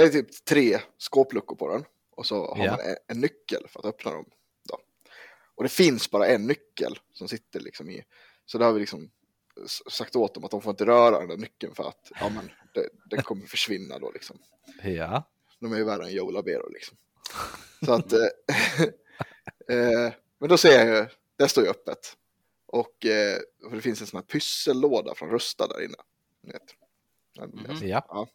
[0.04, 1.86] eh, typ tre skåpluckor på den.
[2.12, 2.72] Och så har Ja.
[2.72, 4.26] man en, en nyckel för att öppna dem.
[4.70, 4.80] Då.
[5.56, 8.04] Och det finns bara en nyckel som sitter liksom i.
[8.46, 9.12] Så då har vi liksom
[9.92, 12.52] sagt åt dem att de får inte röra den där nyckeln för att ja, men
[12.74, 14.40] det, den kommer försvinna då liksom.
[14.84, 15.24] Ja.
[15.60, 16.98] De är ju värre än Joe Labero liksom.
[17.86, 18.20] Så att, eh,
[19.78, 21.06] eh, men då ser jag ju,
[21.38, 22.18] det står ju öppet.
[22.72, 23.38] Och eh,
[23.70, 25.98] för det finns en sån här pyssellåda från Rusta där inne.
[26.42, 26.64] Vet.
[27.34, 27.78] Ja, Mhm.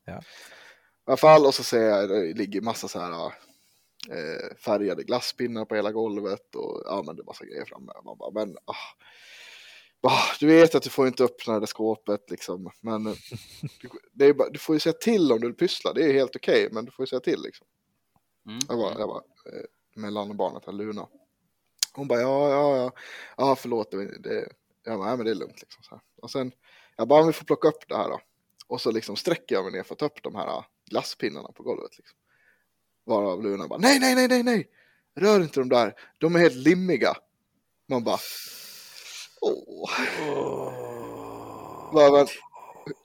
[0.05, 0.21] Ja.
[1.07, 3.27] I alla fall, och så ser jag det ligger massa så här
[4.11, 7.93] eh, färgade glasspinnar på hela golvet och ja, men det är massa grejer framme.
[8.05, 8.75] Man bara, men ah,
[10.09, 13.15] ah, du vet att du får inte öppna det skåpet liksom, men eh,
[13.81, 16.13] du, det är bara, du får ju säga till om du vill pyssla, det är
[16.13, 17.67] helt okej, men du får ju säga till liksom.
[18.47, 18.59] Mm.
[18.69, 19.17] Jag var, jag var
[19.53, 19.65] eh,
[19.95, 21.09] mellanbarnet här, Luna.
[21.97, 22.93] Hon bara, ja, ja, ja,
[23.37, 24.49] ja, förlåt, det, det,
[24.85, 25.83] jag bara, nej, men det är lugnt liksom.
[25.83, 26.01] Så här.
[26.23, 26.53] Och sen,
[26.97, 28.21] jag bara, om vi får plocka upp det här då.
[28.67, 31.63] Och så liksom sträcker jag mig ner för att ta upp de här glasspinnarna på
[31.63, 31.99] golvet.
[31.99, 32.19] Liksom.
[33.05, 34.69] Varav Luna bara, nej, nej, nej, nej, nej,
[35.15, 37.15] rör inte de där, de är helt limmiga.
[37.89, 38.19] Man bara,
[39.41, 39.91] åh.
[41.93, 42.27] Bara, men,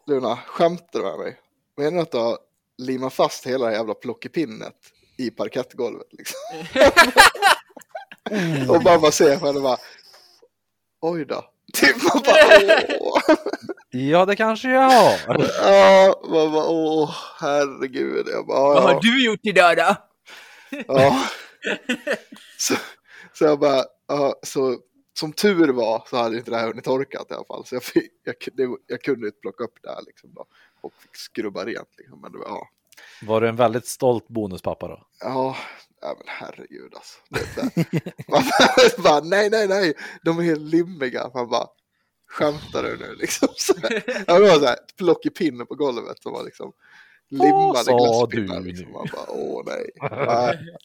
[0.07, 1.39] Luna, skämtar du med mig?
[1.77, 2.39] Menar du att du har
[2.77, 4.75] limmat fast hela det jävla plockepinnet
[5.17, 6.39] i parkettgolvet liksom?
[8.69, 9.77] Och mamma ser på henne och bara,
[11.01, 11.45] oj då.
[11.73, 12.35] Typ man bara,
[12.99, 13.21] åh.
[13.89, 15.19] Ja, det kanske jag har.
[15.63, 18.27] Ja, man bara, åh, herregud.
[18.31, 19.95] Jag bara, Vad ja, har du gjort idag då?
[20.87, 21.23] ja.
[22.57, 22.75] Så,
[23.33, 24.77] så jag bara, ja, så
[25.19, 27.65] som tur var så hade inte det här hunnit torkat i alla fall.
[27.65, 30.45] Så jag, fick, jag, det, jag kunde inte plocka upp det här liksom då.
[30.81, 32.21] Och fick skrubba rent liksom.
[32.21, 32.67] Men det var, ja.
[33.21, 35.07] Var du en väldigt stolt bonuspappa då?
[35.19, 35.57] Ja,
[36.01, 37.19] ja men herregud alltså.
[38.27, 38.43] Man
[39.03, 39.93] bara, nej, nej, nej,
[40.23, 41.31] de är helt limmiga.
[41.33, 41.67] Man bara,
[42.27, 43.47] skämtar du nu liksom?
[43.57, 43.73] Så,
[44.27, 46.73] ja, det var så här, ett plockepinne på golvet som var liksom
[47.29, 48.61] limmade glasspinnar.
[48.61, 48.91] Liksom.
[48.91, 49.89] Man bara, åh nej.
[50.01, 50.75] nej.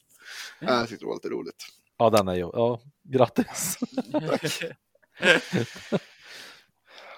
[0.60, 1.64] Nej, Jag tyckte det var lite roligt.
[1.98, 2.40] Ja, den är ju.
[2.40, 3.78] Ja, grattis.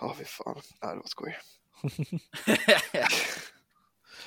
[0.01, 0.61] Ja, fy fan.
[0.81, 1.37] Det var skoj.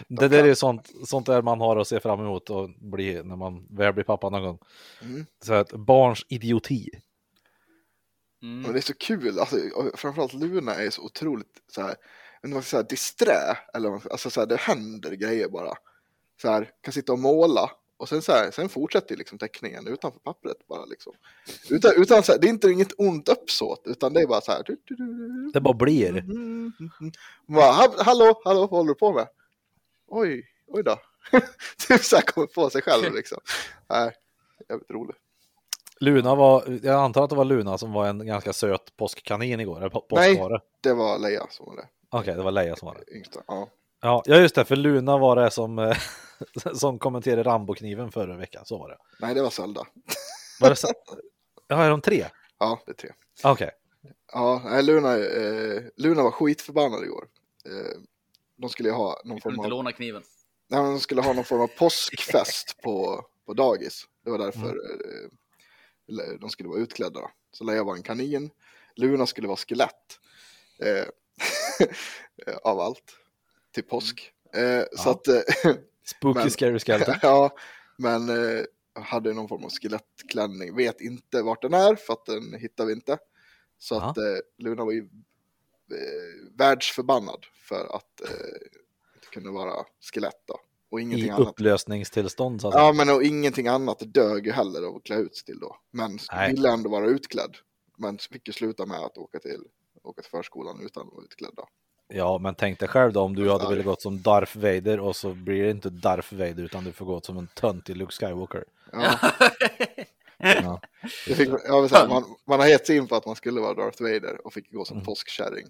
[0.08, 3.24] Det där är ju sånt, sånt där man har att se fram emot och bli
[3.24, 4.60] när man väl blir pappa någon gång.
[5.02, 5.26] Mm.
[5.44, 6.90] Så att barns idioti.
[8.42, 8.74] Men Mm.
[8.74, 9.56] det är så kul, alltså,
[9.96, 11.96] framförallt Luna är så otroligt så här,
[12.42, 15.74] vad man ska säga, disträ, eller man alltså så här, det händer grejer bara.
[16.42, 20.20] Så här, kan sitta och måla och sen så här, sen fortsätter liksom teckningen utanför
[20.20, 21.14] pappret bara liksom.
[21.70, 24.52] Utan, utan så här, det är inte inget ont uppsåt, utan det är bara så
[24.52, 24.64] här.
[24.66, 25.06] Du, du, du,
[25.46, 26.10] du, Det bara blir.
[26.10, 26.22] mm,
[26.80, 27.12] mm, mm.
[27.48, 29.28] Bara, "Ha- hallå, hallå, vad håller du på med?
[30.14, 31.00] Oj, oj då.
[31.88, 33.38] typ så här kommer på sig själv liksom.
[33.90, 34.12] Nej,
[34.70, 35.18] jävligt roligt.
[36.00, 39.78] Luna var, jag antar att det var Luna som var en ganska söt påskkanin igår.
[39.78, 40.36] Eller på- Nej.
[40.38, 40.62] påskhare.
[40.82, 43.16] Det var Leia som var det, Okej, det var Leia som var det.
[43.16, 43.44] yngsta.
[43.48, 43.70] Ja.
[44.02, 45.98] Ja, ja, just det, för Luna var det som, eh,
[46.74, 48.66] som kommenterade Rambo-kniven förra veckan.
[48.66, 48.98] Så var det.
[49.20, 49.88] Nej, det var Zelda.
[50.60, 50.88] Var det så?
[51.68, 52.26] Ja, är de tre?
[52.60, 53.10] Ja, det är tre.
[53.44, 53.72] Okej.
[54.34, 57.28] Ja, nej, Luna, eh, Luna var skitförbannad igår.
[57.66, 57.98] Eh,
[58.62, 60.24] de skulle ha någon form kunde inte av, låna kniven.
[60.70, 64.04] nej, de skulle ha någon form av påskfest på, på dagis.
[64.24, 65.30] Det var därför eh,
[66.08, 67.20] le- de skulle vara utklädda.
[67.20, 67.32] då.
[67.52, 68.50] Så Leia var en kanin,
[68.96, 70.20] Luna skulle vara skelett.
[70.80, 71.06] Eh,
[72.64, 73.16] av allt.
[73.74, 74.32] Till påsk.
[74.54, 75.42] Eh, Så att, eh,
[76.06, 77.16] Spooky Men- Scary Skeleton.
[77.22, 77.56] ja,
[77.98, 80.76] men eh, hade någon form av skelettklänning.
[80.76, 83.18] Vet inte vart den är för att den hittar vi inte.
[83.78, 84.10] Så Ja.
[84.10, 84.24] att eh,
[84.58, 85.06] Luna var ju eh,
[86.58, 88.28] världsförbannad för att eh,
[89.22, 90.60] det kunde vara skelett då.
[90.90, 91.48] Och ingenting I annat.
[91.48, 92.74] upplösningstillstånd så att.
[92.74, 95.78] Ja, men och ingenting annat dög ju heller att klä ut sig till då.
[95.92, 96.52] Men Nej.
[96.54, 97.58] ville ändå vara utklädd.
[97.98, 99.64] Men fick ju sluta med att åka till,
[100.04, 101.68] åka till förskolan utan att vara utklädd då.
[102.14, 103.70] Ja, men tänk dig själv då om du hade Ja.
[103.70, 107.06] velat gått som Darth Vader och så blir det inte Darth Vader utan du får
[107.06, 108.66] gå som en töntig Luke Skywalker.
[108.92, 109.20] Ja,
[110.38, 110.82] Ja.
[111.26, 111.50] fick,
[111.90, 114.54] säga, man, man har gett sig in på att man skulle vara Darth Vader och
[114.54, 115.06] fick gå som Mm.
[115.06, 115.68] påskkärring.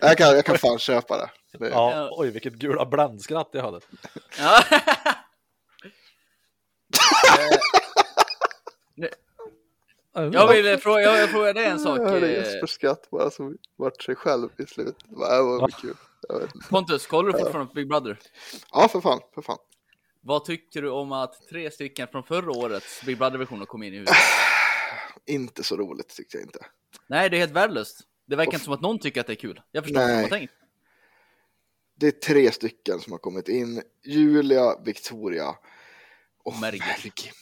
[0.00, 1.58] Jag, kan, jag kan fan köpa det.
[1.58, 3.80] det Ja, oj vilket gula blandskratt jag hade.
[4.38, 4.62] Ja.
[10.12, 11.98] Jag vill fråga, jag vill fråga dig en sak.
[11.98, 14.96] Jag hörde eh, Jespers skratt bara som vart sig själv i slutet.
[15.08, 15.96] Det var, kul.
[16.68, 18.18] Pontus, kollar du fortfarande på Big Brother?
[18.72, 19.58] Ja, för fan, för fan.
[20.20, 23.94] Vad tycker du om att tre stycken från förra årets Big Brother-version har kommit in
[23.94, 24.16] i huset?
[25.26, 26.66] Inte så roligt tyckte jag inte.
[27.10, 28.00] Nej, det är helt värdelöst.
[28.26, 29.62] Det verkar inte som att någon tycker att det är kul.
[29.72, 30.52] Jag förstår inte vad man tänkt.
[31.94, 33.82] det är tre stycken som har kommit in.
[34.04, 35.54] Julia, Victoria
[36.44, 37.32] och Mergim.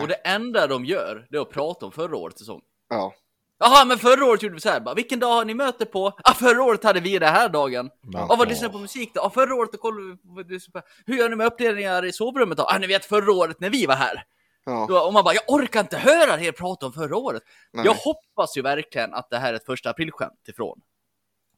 [0.00, 2.60] Och det enda de gör, det är att prata om förra årets säsong.
[2.88, 3.14] Ja,
[3.58, 6.18] Jaha, men förra året gjorde vi så här, bara, vilken dag har ni möte på?
[6.24, 7.90] Ah, förra året hade vi den här dagen.
[8.12, 9.20] Ja, vad lyssnar på musik då?
[9.20, 10.18] Ja, förra året då kollade
[10.48, 10.82] vi på.
[11.06, 12.64] Hur gör ni med uppdelningar i sovrummet då?
[12.64, 14.24] Ah, ni vet förra året när vi var här.
[14.64, 17.42] Ja, Då, och man bara, jag orkar inte höra er prata om förra året.
[17.72, 20.80] nej, Jag hoppas ju verkligen att det här är ett första aprilskämt ifrån.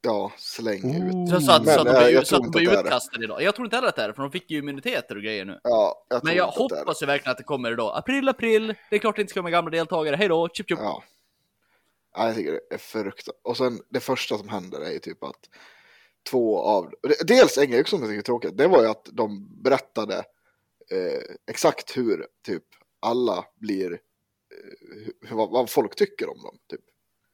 [0.03, 1.15] ja, släng ut.
[1.15, 1.35] Oh.
[1.35, 3.43] Så, så att, Men, så att de blir, jag så att de blir utkastade idag.
[3.43, 5.45] Jag tror inte heller att det är det, för de fick ju immuniteter och grejer
[5.45, 5.61] nu.
[5.63, 7.97] Ja, jag Men jag hoppas ju verkligen att det kommer idag.
[7.99, 8.75] April, april.
[8.91, 10.17] Det är klart det inte ska vara med gamla deltagare.
[10.17, 10.79] Hej då, chip chip.
[10.81, 11.03] Ja.
[12.17, 13.41] ja, jag tycker det är fruktansvärt.
[13.43, 15.41] Och sen det första som händer är ju typ att
[16.31, 16.93] två av,
[17.27, 20.15] dels en grej som jag tycker är tråkigt, det var ju att de berättade
[20.91, 22.65] eh, exakt hur typ
[23.03, 26.59] alla blir, eh, vad, vad folk tycker om dem.
[26.71, 26.81] Typ.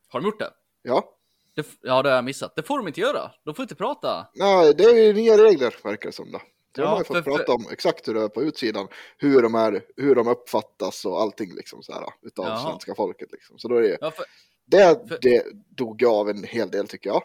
[0.09, 0.51] Har de gjort det?
[0.83, 1.15] Ja,
[1.55, 1.67] det?
[1.81, 2.57] Ja, det har jag missat.
[2.57, 3.31] Det får de inte göra.
[3.45, 4.27] De får inte prata.
[4.35, 6.39] Nej, det är ju nya regler verkar det som då.
[6.39, 8.89] Så Ja, de har fått för- för- prata om exakt hur det är på utsidan,
[9.17, 12.71] hur de är, hur de uppfattas och allting liksom så här utav Jaha.
[12.71, 13.59] svenska folket liksom.
[13.59, 14.25] Så då är det, Ja, för,
[14.65, 15.45] det, det
[15.77, 17.23] dog jag av en hel del tycker jag.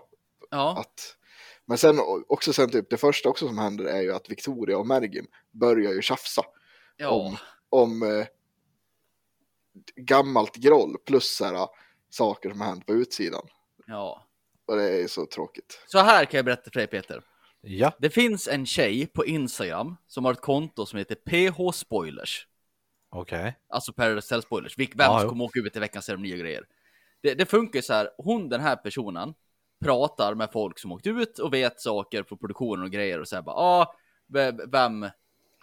[0.49, 0.77] ja.
[0.79, 1.15] Att,
[1.65, 4.87] men sen också sen typ det första också som händer är ju att Victoria och
[4.87, 6.41] Mergim börjar ju tjafsa
[6.97, 7.09] ja.
[7.09, 7.37] om,
[7.73, 8.25] om eh,
[9.95, 11.67] gammalt groll plus så här,
[12.09, 13.47] saker som har hänt på utsidan.
[13.87, 14.27] ja.
[14.65, 15.79] Och det är så tråkigt.
[15.87, 17.21] Så här kan jag berätta för dig Peter.
[17.61, 22.47] Ja, Det finns en tjej på Instagram som har ett konto som heter PH Spoilers.
[23.09, 23.59] okej.
[23.69, 24.77] Alltså Paradise Hotel Spoilers.
[24.77, 26.67] Vem Ja, som kommer åka ut i veckans ceremoni och grejer.
[27.21, 28.09] Det, det funkar så här.
[28.17, 29.33] Hon, den här personen,
[29.85, 33.43] pratar med folk som åkt ut och vet saker på produktionen och grejer och säger
[33.43, 33.95] bara, ah,
[34.27, 35.07] ve- vem,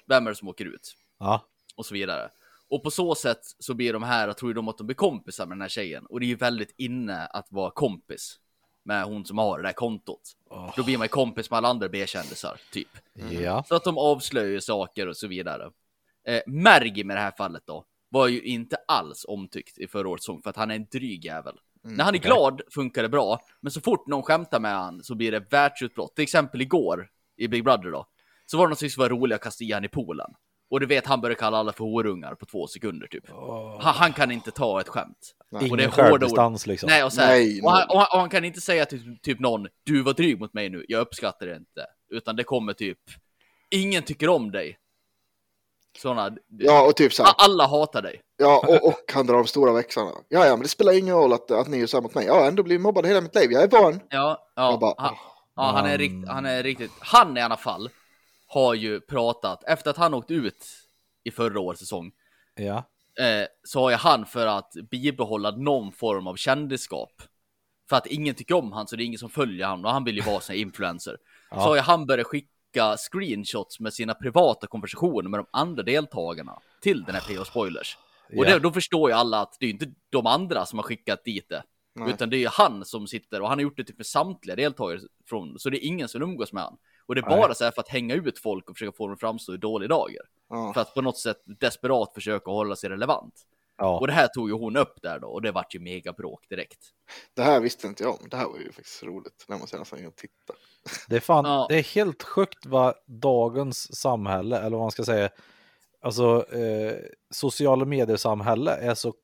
[0.07, 0.97] vem är det som åker ut?
[1.19, 1.47] Ja,
[1.81, 2.31] och så vidare.
[2.69, 5.57] Och på så sätt så blir de här, tror de att de blir kompisar med
[5.57, 6.07] den här tjejen.
[6.07, 8.41] Och det är ju väldigt inne att vara kompis
[8.83, 10.23] med hon som har det där kontot.
[10.51, 10.73] Åh.
[10.77, 12.89] Då blir man ju kompis med alla andra B-kändisar, typ.
[13.31, 13.65] ja.
[13.69, 15.71] Så att de avslöjar saker och så vidare.
[16.27, 20.27] Eh, Mergim i det här fallet då, var ju inte alls omtyckt i förra årets
[20.27, 21.55] sång för att han är en dryg jävel.
[21.83, 22.29] När han är okej.
[22.31, 26.15] glad funkar det bra, men så fort någon skämtar med han så blir det världsutbrott.
[26.15, 28.07] Till exempel igår i Big Brother då,
[28.47, 30.35] så var det något som var roligt att kasta i han i poolen.
[30.71, 33.25] Och du vet, han började kalla alla för horungar på två sekunder typ.
[33.81, 35.35] Han, han kan inte ta ett skämt.
[35.51, 35.71] Nej.
[35.71, 36.67] Och det är hårda ord.
[36.67, 36.87] liksom.
[36.87, 39.19] Nej, och, så här, Nej, och, han, och, han, och han kan inte säga till
[39.23, 41.87] typ någon, du var dryg mot mig nu, jag uppskattar det inte.
[42.11, 42.99] Utan det kommer typ,
[43.71, 44.79] ingen tycker om dig.
[45.99, 48.21] Såna, Ja, och typ så här, alla hatar dig.
[48.37, 50.11] Ja, och, och han drar de stora växlarna.
[50.29, 52.27] Ja, ja, men det spelar ingen roll att, att ni är så här mot mig.
[52.27, 53.53] Jag har ändå blivit mobbad hela mitt liv.
[53.53, 54.01] Jag är van.
[54.09, 55.15] Ja, ja, bara, han,
[55.57, 57.91] ja han, är rikt, han är riktigt, han i alla fall
[58.53, 60.67] har ju pratat, efter att han åkt ut
[61.25, 62.13] i förra årets säsong,
[62.55, 62.77] Ja.
[63.25, 67.23] eh, så har ju han för att bibehålla någon form av kändisskap.
[67.89, 70.05] För att ingen tycker om han, så det är ingen som följer han och han
[70.05, 71.17] vill ju vara här influencer.
[71.51, 71.57] Ja.
[71.57, 76.59] Så har ju han börjat skicka screenshots med sina privata konversationer med de andra deltagarna
[76.83, 77.97] till den här PH Spoilers.
[78.37, 78.51] Och Ja.
[78.51, 81.49] det, då förstår ju alla att det är inte de andra som har skickat dit
[81.49, 81.63] det.
[81.95, 82.11] Nej.
[82.11, 84.57] Utan det är ju han som sitter och han har gjort det typ med samtliga
[84.57, 86.77] deltagare från, så det är ingen som umgås med han.
[87.11, 87.39] Och det är Nej.
[87.41, 89.57] bara så här för att hänga ut folk och försöka få dem att framstå i
[89.57, 90.23] dåliga dagar.
[90.49, 90.73] Ja.
[90.75, 93.35] För att på något sätt desperat försöka hålla sig relevant.
[93.79, 93.99] Ja.
[93.99, 96.49] Och det här tog ju hon upp där då och det vart ju mega bråk
[96.49, 96.79] direkt.
[97.35, 98.29] Det här visste inte jag om.
[98.29, 99.45] Det här var ju faktiskt roligt.
[99.49, 100.55] Det måste jag nästan och titta.
[101.09, 101.67] Det är fan, Ja.
[101.69, 105.31] det är helt sjukt vad dagens samhälle, eller vad man ska säga,
[106.01, 106.95] alltså eh,
[107.31, 109.15] sociala medier-samhälle är så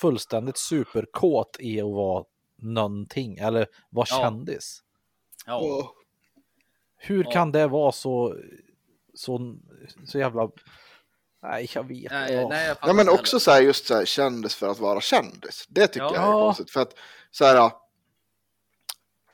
[0.00, 2.24] fullständigt superkåt i att vara
[2.58, 4.16] någonting, eller vara Ja.
[4.20, 4.82] kändis.
[5.46, 5.92] Ja.
[6.96, 7.30] Hur Ja.
[7.30, 8.36] kan det vara så,
[9.14, 9.56] så,
[10.06, 10.50] så jävla...
[11.42, 12.48] Nej, jag vet nej, ja.
[12.48, 15.66] nej, jag Ja, men också så här just så här kändis för att vara kändis.
[15.68, 16.14] Det tycker Ja.
[16.14, 16.70] jag är konstigt.
[16.70, 16.94] För att
[17.30, 17.70] så här.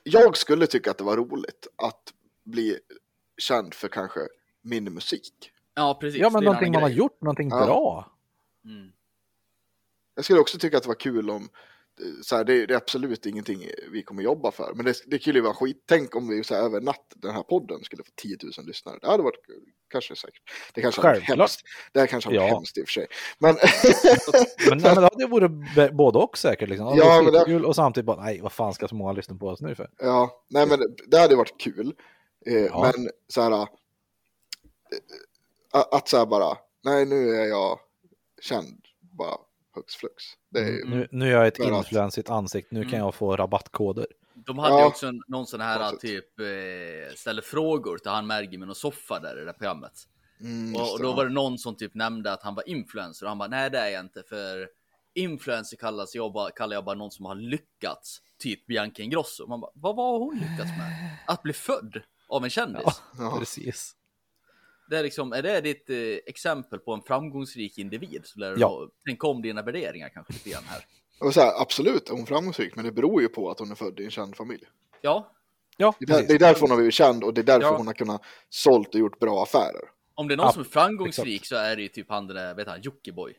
[0.03, 2.79] Jag skulle tycka att det var roligt att bli
[3.37, 4.19] känd för kanske
[4.61, 5.51] min musik.
[5.75, 6.21] Ja, precis.
[6.21, 6.97] Ja, men en någonting man har grej.
[6.97, 7.65] gjort, någonting Ja.
[7.65, 8.11] bra.
[8.65, 8.91] Mm.
[10.15, 11.49] Jag skulle också tycka att det var kul om,
[12.23, 15.39] så här, det, det är absolut ingenting vi kommer jobba för, men det, det skulle
[15.39, 15.83] ju vara skit.
[15.85, 18.97] Tänk om vi så här, över natt, den här podden skulle få 10 000 lyssnare.
[19.01, 19.39] Det hade varit
[19.89, 20.41] kanske säkert.
[20.73, 21.61] Det kanske hade varit hemskt.
[21.91, 22.55] Det här kanske hade varit Ja.
[22.55, 23.07] hemskt i och för sig.
[23.39, 23.55] Men
[24.69, 25.49] Men, nej, men det vore
[25.91, 26.69] både och säkert.
[26.69, 26.87] Liksom.
[26.87, 29.35] Det Ja, men det- kul och samtidigt bara, nej, vad fan ska så många lyssna
[29.35, 29.89] på oss nu för?
[29.99, 31.95] ja, nej men det hade varit kul.
[32.45, 32.91] Eh, Ja.
[32.95, 33.61] Men så här, eh,
[35.71, 37.79] att, att så här bara, nej nu är jag
[38.41, 39.35] känd, bara
[39.75, 40.23] hux flux.
[40.49, 42.99] Det är ju, Nu, nu är jag ett influensigt ansikte, nu kan Mm.
[43.01, 44.05] jag få rabattkoder.
[44.35, 44.87] De hade ju Ja.
[44.87, 46.09] också någon sån här Konstigt.
[46.09, 49.93] typ eh, ställer frågor till han Mergi med någon soffa där i det där programmet.
[50.41, 53.29] mm, Och, och då var det någon som typ nämnde att han var influencer och
[53.29, 54.67] han bara nej det är jag inte för
[55.15, 58.21] influencer kallas jag bara, kallar jag bara någon som har lyckats.
[58.39, 59.47] Typ Bianca Ingrosso.
[59.47, 61.17] Man bara, vad var hon lyckats med?
[61.27, 62.81] Att bli född av en kändis.
[62.85, 63.35] Ja, Ja.
[63.39, 63.95] precis.
[64.93, 68.21] Det är, liksom, är det ditt eh, exempel på en framgångsrik individ?
[68.25, 68.69] Så lär du Ja.
[68.69, 70.85] nog tänka om dina värderingar kanske lite grann här.
[71.19, 73.75] Och så här, absolut är hon framgångsrik, men det beror ju på att hon är
[73.75, 74.63] född i en känd familj.
[75.01, 75.31] Ja,
[75.77, 77.67] Ja, Det är, där, det är därför hon har blivit känd och det är därför
[77.67, 77.77] Ja.
[77.77, 79.81] hon har kunnat sålt och gjort bra affärer.
[80.15, 82.35] om det är någon Ja, som är framgångsrik så är det ju typ han den
[82.35, 83.33] där, vet han, Jockiboi.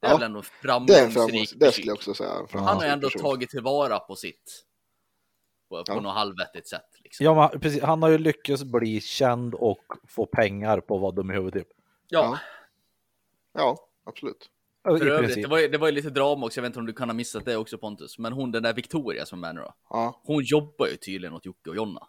[0.00, 2.14] Det är Ja, väl ändå en Det är en framgångs, framgångsrik det skulle jag också
[2.14, 2.30] säga.
[2.30, 3.22] Han har framgångsrik ändå person.
[3.22, 4.64] tagit tillvara på sitt.
[5.78, 6.00] På, på Ja.
[6.00, 6.86] något halvvettigt sätt.
[7.02, 7.24] Liksom.
[7.26, 7.82] Ja, men precis.
[7.82, 11.76] Han har ju lyckats bli känd och få pengar på vad de i huvudet typ.
[12.08, 12.38] Ja,
[13.52, 14.50] Ja, absolut.
[14.84, 16.58] För övrigt, det var, ju, det var ju lite drama också.
[16.58, 18.18] Jag vet inte om du kan ha missat det också Pontus.
[18.18, 19.74] Men hon den där Victoria som är med nu då.
[19.90, 22.08] Ja, Hon jobbar ju tydligen åt Jocke och Jonna.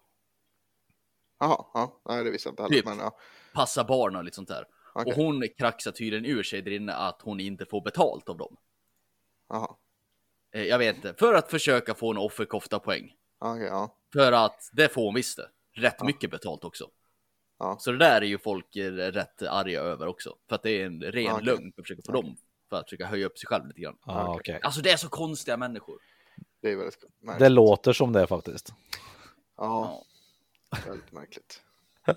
[1.39, 2.75] jaha, ja, nej det visste jag inte heller.
[2.75, 2.85] Typ.
[2.85, 3.17] Men ja,
[3.53, 4.65] Passa barn och lite sånt där.
[4.93, 5.11] okej.
[5.13, 8.57] Och hon kraxar tydligen ur sig där inne att hon inte får betalt av dem.
[9.49, 9.75] Jaha,
[10.51, 13.13] Eh, Jag vet inte, för att försöka få en offerkofta poäng.
[13.39, 13.95] Okej, ja.
[14.13, 15.49] För att det får hon visst det.
[15.81, 16.89] Rätt mycket betalt också.
[17.59, 17.77] Ja.
[17.79, 20.35] Så det där är ju folk eh, rätt arga över också.
[20.49, 21.45] För att det är en ren Okej.
[21.45, 22.37] lögn för att försöka få dem.
[22.69, 23.97] För att försöka höja upp sig själv lite grann.
[24.05, 24.59] Ja, okej.
[24.63, 25.99] Alltså det är så konstiga människor.
[26.61, 27.39] Det är väldigt märkligt.
[27.39, 28.73] Det låter som det faktiskt.
[29.57, 30.03] Ja,
[30.87, 31.61] väldigt märkligt.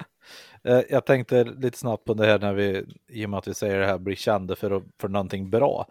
[0.63, 3.55] Eh, Jag tänkte lite snabbt på det här när vi, i och med att vi
[3.55, 5.87] säger det här, blir kända för, för någonting bra.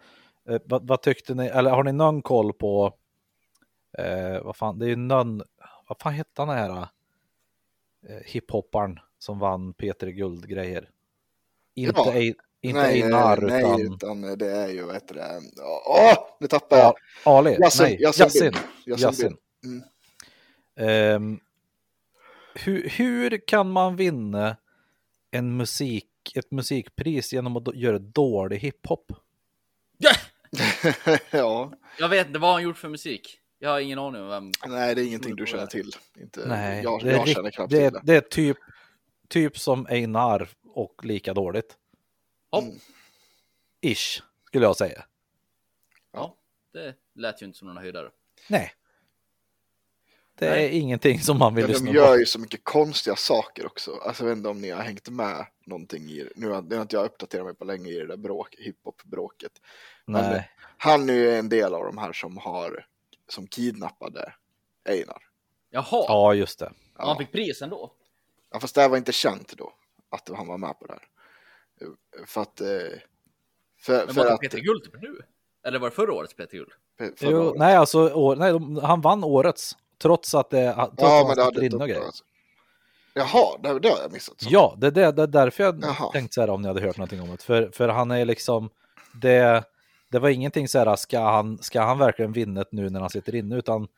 [0.48, 2.94] Eh, vad, vad tyckte ni, eller har ni någon koll på,
[3.98, 5.42] eh, vad fan, det är ju någon,
[5.88, 6.70] vad fan hette han här,
[8.08, 10.90] eh, hiphopparen som vann Peter Guld-grejer?
[11.74, 12.12] Inte, Ja.
[12.12, 13.94] Ei- inte nej, Einar, nej, utan
[14.24, 15.40] utan det är ju, vad heter det,
[15.86, 16.94] åh, nu tappar jag.
[17.24, 18.54] ja, Ali, Yasin, nej, Yasin
[18.86, 19.36] Yasin.
[19.64, 19.82] Mm.
[20.76, 21.40] Ehm,
[22.54, 24.56] hur, hur kan man vinna
[25.30, 29.12] en musik, ett musikpris genom att göra dålig hiphop?
[29.98, 30.10] Ja!
[31.30, 33.40] ja, Jag vet inte vad han gjort för musik.
[33.58, 34.52] Jag har ingen aning om vem.
[34.66, 35.90] nej det är ingenting du känner till.
[36.20, 38.00] Inte, Nej, jag, det, är jag känner knappt det, till det.
[38.04, 38.56] det är typ,
[39.28, 41.76] typ som Einar och lika dåligt.
[42.50, 42.74] Ja, Mm.
[43.80, 45.04] Ish, skulle jag säga.
[46.12, 46.36] ja,
[46.72, 48.10] det lät ju inte som någon höjdare.
[48.48, 48.72] Nej.
[50.34, 50.64] Det Nej.
[50.66, 52.18] är ingenting som man vill Men lyssna de gör på.
[52.18, 53.92] ju så mycket konstiga saker också.
[53.96, 56.82] Alltså jag vet inte om ni har hängt med någonting i Nu har, nu har
[56.82, 59.52] inte jag uppdaterat mig på länge i det där bråk, hiphop-bråket.
[60.06, 60.50] Men Nej.
[60.78, 62.86] han är ju en del av de här som har
[63.28, 64.32] som kidnappade
[64.88, 65.22] Einar.
[65.70, 66.72] Jaha, Ja, just det.
[66.98, 67.04] ja.
[67.06, 67.92] han fick pris ändå.
[68.52, 69.72] Ja, fast det här var inte känt då
[70.10, 71.02] att han var med på det här.
[72.26, 72.60] För att...
[72.60, 72.66] eh,
[73.80, 75.18] För, Men var det att Peter Guld nu?
[75.66, 76.70] Eller var det förra årets Peter Guld?
[77.20, 77.58] Jo, året.
[77.58, 79.76] nej, alltså, år, nej, de, han vann årets.
[79.98, 81.94] Trots att det, trots ja, att men det hade in inte grejer.
[81.96, 82.24] uppdagats.
[83.14, 84.40] Jaha, det, det har jag missat.
[84.40, 84.48] Så.
[84.50, 86.12] Ja, det, det, det är därför jag Jaha.
[86.12, 87.42] tänkte så här om ni hade hört någonting om det.
[87.42, 88.70] För, för han är liksom,
[89.12, 89.64] det,
[90.08, 93.10] det var ingenting så här, ska han, ska han verkligen vinna det nu när han
[93.10, 93.88] sitter inne, utan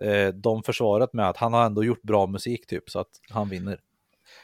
[0.00, 3.48] eh, de försvaret med att han har ändå gjort bra musik typ, så att han
[3.48, 3.80] vinner.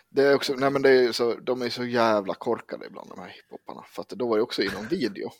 [0.09, 3.18] Det är också, nej men det är så, de är så jävla korkade ibland de
[3.20, 3.85] här hiphopparna.
[3.89, 5.31] För att då var det också i någon video.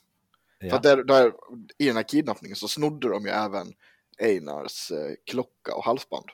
[0.61, 0.75] För Ja.
[0.77, 1.33] att där, där,
[1.79, 3.73] i den här kidnappningen så snodde de ju även
[4.19, 6.25] Einars eh, klocka och halsband.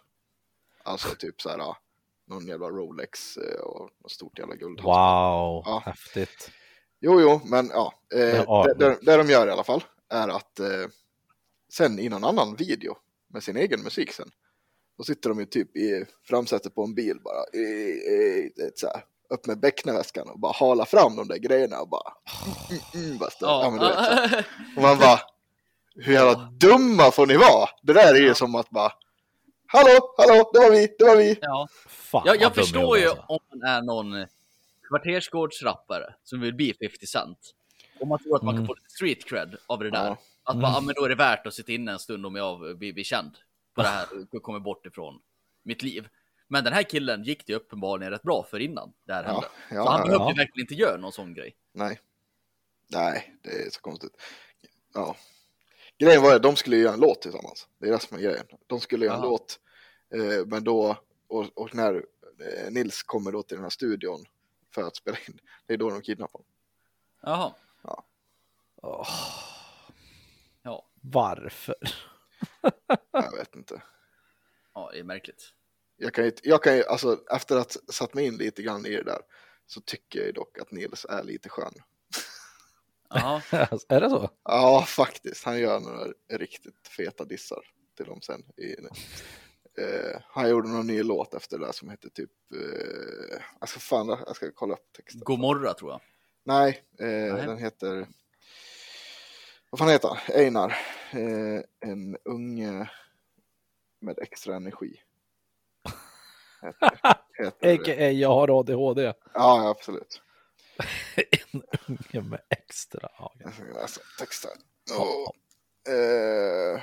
[0.85, 1.59] Alltså typ så här,
[2.27, 4.85] någon jävla Rolex eh, och något stort jävla guldhalsband.
[5.55, 5.83] Wow, Ja.
[5.87, 6.51] häftigt.
[7.05, 7.93] Jo, jo, men ja.
[8.15, 10.67] Eh, det, det, det de gör i alla fall är att eh,
[11.73, 12.97] sen i någon annan video
[13.33, 14.31] med sin egen musik sen.
[14.99, 17.61] Då sitter de ju typ i framsätet på en bil bara.
[17.61, 21.81] I, i, i, så här, upp med bäcknarväskan och bara hala fram de där grejerna
[21.81, 22.13] och bara.
[22.45, 23.71] Mm, mm, mm, bara ja.
[23.71, 24.37] men du vet, så.
[24.77, 25.21] Och man bara.
[25.95, 27.69] Hur jävla dumma får ni vara?
[27.83, 28.93] Det där är ju som att bara.
[29.67, 31.39] Hallå, hallå, det var vi, det var vi.
[31.41, 31.69] ja.
[31.89, 33.25] Fan, Jag, jag förstår ju alltså.
[33.29, 34.27] om man är någon
[34.93, 37.39] kvartersgårdsrappare som vill bli 50 Cent.
[38.01, 38.61] Om man tror att man Mm.
[38.63, 40.05] kan få lite street cred av det där.
[40.07, 40.19] Ja.
[40.45, 40.63] Att Mm.
[40.63, 42.93] bara, ja, men då är det värt att sitta inne en stund om jag blir,
[42.93, 43.37] blir känd
[43.75, 45.21] på det här och kommer bort ifrån
[45.63, 46.09] mitt liv.
[46.49, 49.29] Men den här killen gick det ju uppenbarligen rätt bra för innan det här Ja,
[49.33, 49.47] hände.
[49.71, 50.31] ja, så han behövde ja.
[50.31, 51.57] ju verkligen inte göra någon sån grej.
[51.73, 52.01] Nej.
[52.89, 54.13] Nej, det är så konstigt.
[54.95, 55.17] Ja.
[55.99, 57.69] Grejen var att de skulle göra en låt tillsammans.
[57.79, 58.47] Det är det som är grejen.
[58.67, 59.61] De skulle göra en låt.
[60.15, 60.97] Eh, men då,
[61.29, 64.25] och, och när eh, Nils kommer då till den här studion
[64.75, 66.53] för att spela in, det är då de kidnappar honom.
[67.23, 67.55] Jaha.
[68.83, 69.09] Åh,
[70.63, 71.77] Ja, varför?
[73.13, 73.83] Jag vet inte.
[74.75, 75.55] ja, det är märkligt.
[75.97, 78.87] Jag kan ju, jag kan ju, alltså efter att ha satt mig in lite grann
[78.87, 79.21] i det där
[79.67, 81.75] så tycker jag dock att Nils är lite skön.
[83.09, 83.43] Jaha.
[83.89, 84.31] är det så?
[84.45, 85.45] Ja, faktiskt.
[85.45, 87.65] Han gör några riktigt feta dissar
[87.97, 88.41] till dem sen.
[88.57, 88.77] I,
[89.79, 93.81] eh, han gjorde någon ny låt efter det där som heter typ, eh, jag ska
[93.81, 95.21] fan, jag ska kolla upp texten.
[95.25, 96.01] Gomorra tror jag.
[96.45, 97.47] Nej, eh, Nej.
[97.47, 98.07] den heter,
[99.71, 100.37] vad fan heter han?
[100.37, 100.77] Einar.
[101.13, 102.91] Eh, en unge
[104.01, 105.01] med extra energi.
[106.63, 106.93] Heter
[107.39, 107.73] heter.
[107.75, 108.11] A.k.a.
[108.11, 109.03] jag har ADHD.
[109.03, 110.23] Ja, ja, absolut.
[111.53, 113.09] En unge med extra.
[113.19, 114.51] Ja, Jag ska läsa texten.
[114.91, 115.05] Ja.
[115.05, 116.83] Och, eh,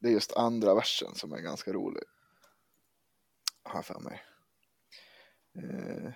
[0.00, 2.02] det är just andra versen som är ganska rolig.
[3.62, 4.22] Har för mig.
[5.54, 6.12] Eh,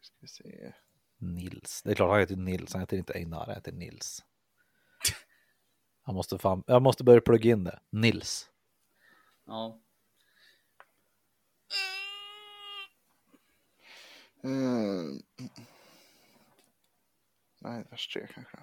[0.00, 0.72] ska vi se.
[1.18, 1.82] Nils.
[1.82, 2.72] Det är klart han heter Nils.
[2.72, 4.24] Han heter inte Einar, han heter Nils.
[6.06, 7.80] Jag måste, fan, jag måste börja plugga in det.
[7.90, 8.50] Nils.
[9.44, 9.80] Ja.
[14.44, 15.22] Mm.
[17.58, 18.58] Nej, vers tre kanske.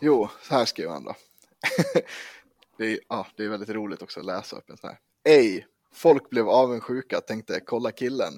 [0.00, 1.14] Jo, så här skriver han då.
[2.80, 4.98] det, är, ah, det är väldigt roligt också att läsa upp en sån här.
[5.24, 8.32] Ej, folk blev avundsjuka, tänkte kolla killen.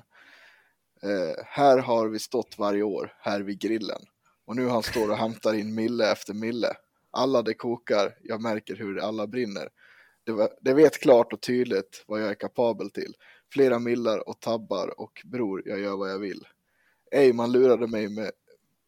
[1.03, 4.01] Eh, här har vi stått varje år, här vid grillen.
[4.45, 6.77] Och nu han står och hämtar in mille efter mille.
[7.11, 9.69] Alla det kokar, jag märker hur alla brinner.
[10.25, 13.15] Det, var, det vet klart och tydligt vad jag är kapabel till.
[13.53, 16.47] Flera millar och tabbar och bror, jag gör vad jag vill.
[17.11, 18.31] Ej, man lurade mig med,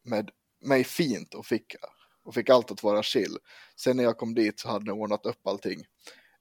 [0.03, 0.31] med
[0.61, 1.77] mig fint och fick,
[2.25, 3.37] och fick allt att vara chill.
[3.77, 5.85] Sen när jag kom dit så hade de ordnat upp allting.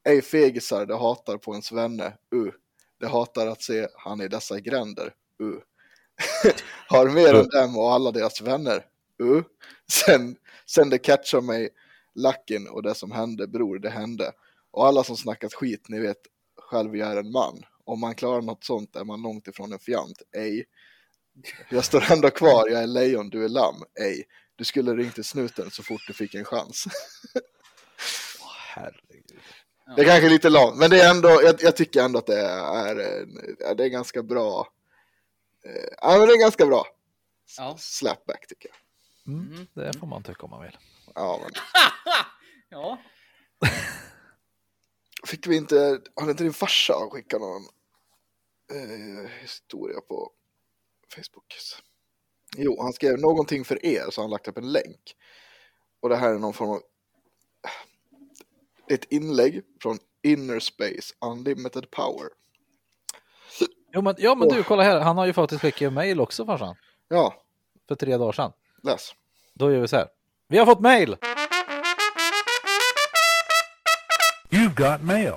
[0.03, 2.53] Ej fegisar, det hatar på ens vänner, uh.
[2.99, 5.13] Det hatar att se han i dessa gränder,
[5.43, 5.59] uh.
[6.88, 8.86] Har mer än dem och alla deras vänner,
[9.21, 9.43] uh.
[9.91, 11.69] Sen, sen det catchar mig
[12.15, 14.31] lacken och det som hände, bror, det hände.
[14.71, 16.17] Och alla som snackat skit, ni vet,
[16.57, 17.63] själv jag är en man.
[17.86, 20.65] Om man klarar något sånt är man långt ifrån en fjant, ej.
[21.69, 24.23] Jag står ändå kvar, jag är lejon, du är lamm, ej.
[24.64, 26.86] Du skulle ringt till snuten så fort du fick en chans.
[28.41, 29.41] Åh, herregud.
[29.95, 32.39] Det är kanske lite långt, men det är ändå, jag, jag tycker ändå att det
[32.39, 34.68] är, en- ja, det är ganska bra.
[35.66, 36.86] Eh, Ja, men det är ganska bra.
[37.57, 37.76] Ja.
[37.80, 39.34] Slapback tycker jag.
[39.34, 39.68] Mm, Mm.
[39.74, 40.78] det får man tycka om man vill.
[41.16, 41.51] Ja, men
[42.70, 42.97] ja.
[45.28, 47.64] fick vi inte, hade inte din farsa skickat någon
[48.72, 50.32] eh, historia på
[51.16, 51.53] Facebook?
[52.57, 55.15] Jo, han skrev någonting för er så han lagt upp en länk.
[56.01, 56.81] Och det här är någon form av
[58.89, 62.27] ett inlägg från Inner Space Unlimited Power.
[63.93, 64.99] Jo, men, ja, men du, kolla här.
[64.99, 66.75] Han har ju faktiskt skickat mail också farsan.
[67.07, 67.43] Ja,
[67.87, 68.51] För tre dagar sedan.
[68.83, 69.11] läs.
[69.53, 70.07] Då gör vi så här.
[70.47, 71.15] Vi har fått mail!
[74.49, 75.33] You've got mail.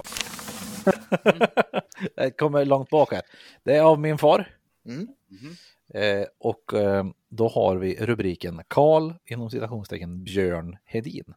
[2.17, 3.23] Det kommer långt bak här.
[3.65, 4.57] Det är av min far.
[4.87, 5.09] Mm.
[5.95, 11.35] Eh, och eh, då har vi rubriken Karl inom citationstecken Björn Hedin.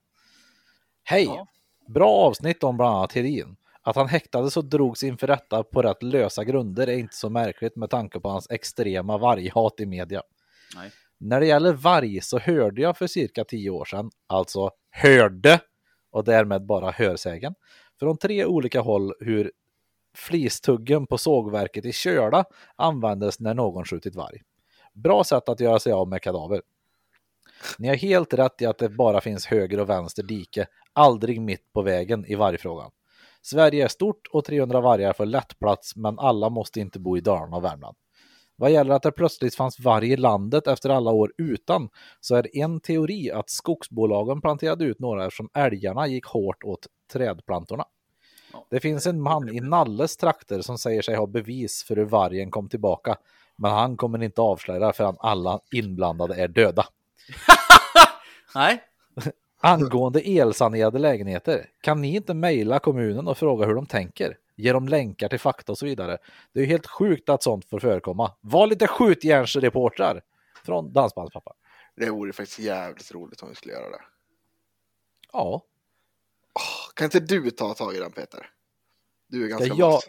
[1.04, 1.26] Hej!
[1.26, 1.48] Ja.
[1.88, 3.56] Bra avsnitt om bland annat Hedin.
[3.82, 7.76] Att han häktades och drogs inför rätta på rätt lösa grunder är inte så märkligt
[7.76, 10.22] med tanke på hans extrema varghat i media.
[10.76, 10.92] Nej.
[11.18, 15.60] När det gäller varg så hörde jag för cirka tio år sedan, alltså hörde
[16.12, 17.56] och därmed bara hörsägen,
[18.00, 19.52] från tre olika håll hur
[20.20, 22.46] flistuggen på sågverket i Köla
[22.76, 24.42] användes när någon skjutit varg.
[24.94, 26.62] Bra sätt att göra sig av med kadaver.
[27.78, 31.74] Ni har helt rätt i att det bara finns höger och vänster dike, aldrig mitt
[31.74, 32.92] på vägen i vargfrågan.
[33.42, 37.22] Sverige är stort och 300 vargar får lätt plats, men alla måste inte bo i
[37.22, 37.98] Dalarna och Värmland.
[38.56, 41.90] Vad gäller att det plötsligt fanns varg i landet efter alla år utan,
[42.20, 47.86] så är en teori att skogsbolagen planterade ut några eftersom älgarna gick hårt åt trädplantorna.
[48.70, 52.52] Det finns en man i Nalles trakter som säger sig ha bevis för hur vargen
[52.52, 53.18] kom tillbaka,
[53.56, 56.86] men han kommer inte avslöja förrän alla inblandade är döda.
[58.56, 58.84] Nej.
[59.62, 64.38] Angående elsanerade lägenheter, kan ni inte mejla kommunen och fråga hur de tänker?
[64.56, 66.18] Ge dem länkar till fakta och så vidare.
[66.54, 68.32] Det är ju helt sjukt att sånt får förekomma.
[68.42, 70.22] Var lite skjutjärnsreportrar
[70.66, 71.54] från Dansbandspappa.
[71.96, 74.02] Det vore faktiskt jävligt roligt om vi skulle göra det.
[75.34, 75.64] Ja,
[76.96, 78.50] Kan inte du ta tag i den Peter?
[79.28, 80.02] Du är ganska ska jag,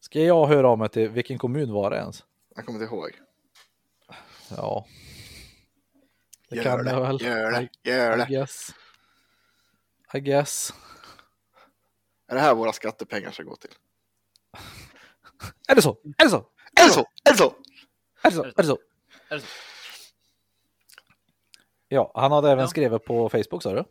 [0.00, 2.24] ska jag höra av mig till vilken kommun var det ens?
[2.54, 3.10] Jag kommer inte ihåg.
[4.56, 4.86] Ja,
[6.48, 7.22] det Gör kan det, jag väl.
[7.22, 8.26] gör det, I, gör I det.
[8.28, 8.74] guess.
[10.14, 10.72] I guess.
[12.28, 13.70] Är det här våra skattepengar ska gå till?
[15.68, 15.98] Är det så?
[16.18, 16.46] Är det så?
[16.80, 17.00] Är det så?
[17.24, 17.54] Är det så?
[18.22, 18.44] Är det så?
[18.44, 18.78] Är det så?
[19.28, 19.46] Är det så?
[21.88, 22.68] Ja, han hade även Ja.
[22.68, 23.84] skrivit på Facebook sa du?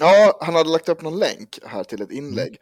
[0.00, 2.56] Ja, han hade lagt upp någon länk här till ett inlägg.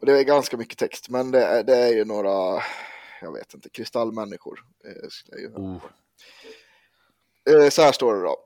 [0.00, 2.62] Och det är ganska mycket text, men det är, det är ju några,
[3.20, 4.60] jag vet inte, kristallmänniskor.
[4.84, 5.82] eh, Oh.
[7.50, 8.36] Eh, Så här står det då.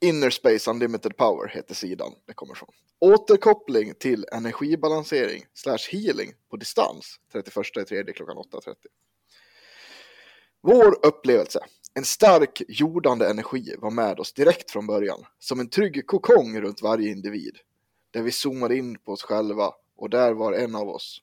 [0.00, 2.68] Inner Space Unlimited Power heter sidan det kommer från.
[3.00, 8.74] Återkoppling till energibalansering slash healing på distans 31 i tredje klockan 8.30.
[10.62, 11.60] Vår upplevelse.
[11.94, 15.24] En stark jordande energi var med oss direkt från början.
[15.38, 17.58] Som en trygg kokong runt varje individ.
[18.10, 21.22] Där vi zoomade in på oss själva och där var en av oss.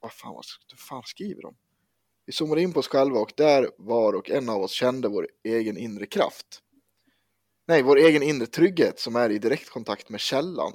[0.00, 0.34] Vad fan,
[0.70, 1.56] vad fan skriver de?
[2.26, 5.28] Vi zoomade in på oss själva och där var och en av oss kände vår
[5.42, 6.62] egen inre kraft.
[7.66, 10.72] Nej, vår egen inre trygghet som är i direktkontakt med källan.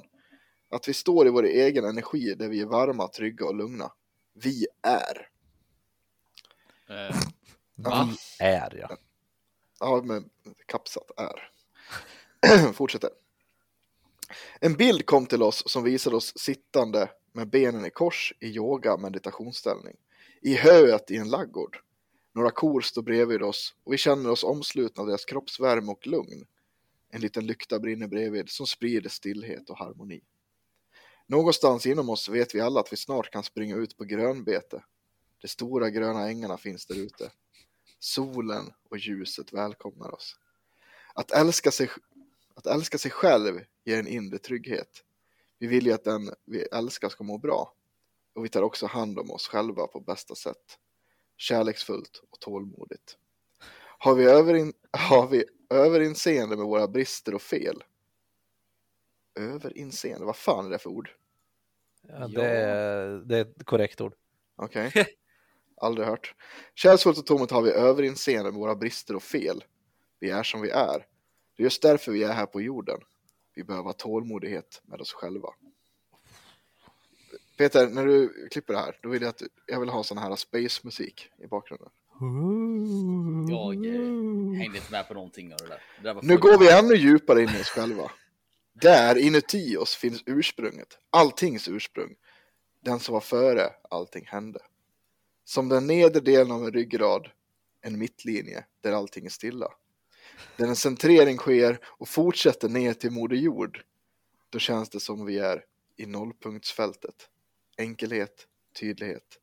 [0.70, 3.92] Att vi står i vår egen energi där vi är varma, trygga och lugna.
[4.34, 5.28] Vi är.
[6.88, 7.16] Eh,
[7.76, 8.96] vi är ja.
[9.80, 10.30] Ja, men
[10.66, 11.50] kapsat är.
[12.72, 13.10] Fortsätter.
[14.60, 18.96] En bild kom till oss som visade oss sittande med benen i kors i yoga
[18.96, 19.96] meditationsställning.
[20.42, 21.78] I höet i en laggård.
[22.34, 26.46] Några kor står bredvid oss och vi känner oss omslutna av deras kroppsvärme och lugn.
[27.10, 30.20] En liten lykta brinner bredvid som sprider stillhet och harmoni.
[31.26, 34.84] Någonstans inom oss vet vi alla att vi snart kan springa ut på grönbete.
[35.42, 37.30] De stora gröna ängarna finns där ute.
[38.06, 40.36] Solen och ljuset välkomnar oss.
[41.14, 41.90] Att älska, sig,
[42.54, 45.04] att älska sig själv ger en inre trygghet.
[45.58, 47.72] Vi vill ju att den vi älskar ska må bra.
[48.34, 50.78] Och vi tar också hand om oss själva på bästa sätt.
[51.36, 53.18] Kärleksfullt och tålmodigt.
[53.98, 57.84] Har vi, överin, har vi överinseende med våra brister och fel?
[59.34, 61.10] Överinseende, vad fan är det för ord?
[62.02, 64.14] ja det, är, det är ett korrekt ord.
[64.56, 64.92] Okej.
[65.76, 66.34] Aldrig hört.
[66.74, 69.64] Kärleksfullt och tomt har vi överinseende med våra brister och fel.
[70.20, 71.06] Vi är som vi är.
[71.56, 72.98] Det är just därför vi är här på jorden.
[73.54, 75.48] Vi behöver ha tålmodighet med oss själva.
[77.56, 80.36] Peter, när du klipper det här, då vill jag att jag vill ha sån här
[80.36, 81.88] space-musik i bakgrunden.
[83.50, 85.82] jag eh, hängde inte med på någonting av det där.
[86.02, 88.10] Det där Nu går vi ännu djupare in i oss själva.
[88.72, 92.14] Där inuti oss finns ursprunget, alltings ursprung.
[92.80, 94.60] Den som var före allting hände.
[95.48, 97.28] Som den nedre delen av en ryggrad,
[97.80, 99.68] en mittlinje där allting är stilla.
[100.56, 103.84] Där en centrering sker och fortsätter ner till Moder Jord.
[104.50, 105.64] Då känns det som vi är
[105.96, 107.28] i nollpunktsfältet.
[107.78, 108.46] Enkelhet,
[108.80, 109.38] tydlighet,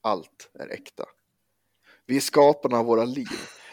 [0.00, 1.04] allt är äkta.
[2.06, 3.28] Vi är skaparna av våra liv.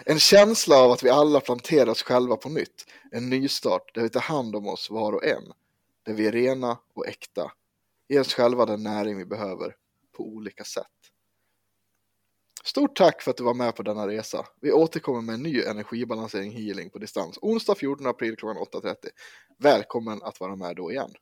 [0.05, 2.85] En känsla av att vi alla planterar oss själva på nytt.
[3.11, 5.53] En nystart där vi tar hand om oss var och en.
[6.03, 7.51] Där vi är rena och äkta.
[8.07, 9.75] Ge oss själva den näring vi behöver
[10.11, 11.10] på olika sätt.
[12.63, 14.45] Stort tack för att du var med på denna resa.
[14.61, 18.95] Vi återkommer med en ny energibalansering healing på distans onsdag 14 april klockan 8.30.
[19.57, 21.13] Välkommen att vara med då igen.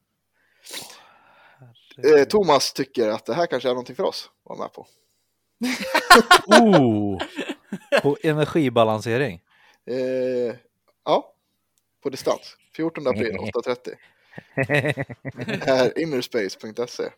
[2.03, 4.87] Eh, Thomas tycker att det här kanske är någonting för oss att vara med på.
[6.47, 7.21] Oh,
[8.01, 9.41] på energibalansering.
[9.85, 10.55] Eh,
[11.05, 11.33] ja,
[12.03, 12.57] på distans.
[12.75, 13.95] 14 april 8.30.
[15.65, 17.03] Här, innerspace.se.
[17.03, 17.09] Eh,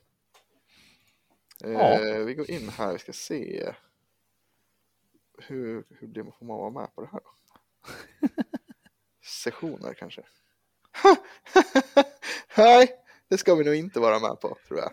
[1.64, 1.98] Ja.
[2.26, 3.74] Vi går in här, vi ska se.
[5.48, 7.32] Hur, hur blir man, får man vara med på det här då?
[9.44, 10.24] Sessioner kanske?
[12.58, 12.92] Nej,
[13.30, 14.92] det ska vi nog inte vara med på tror jag.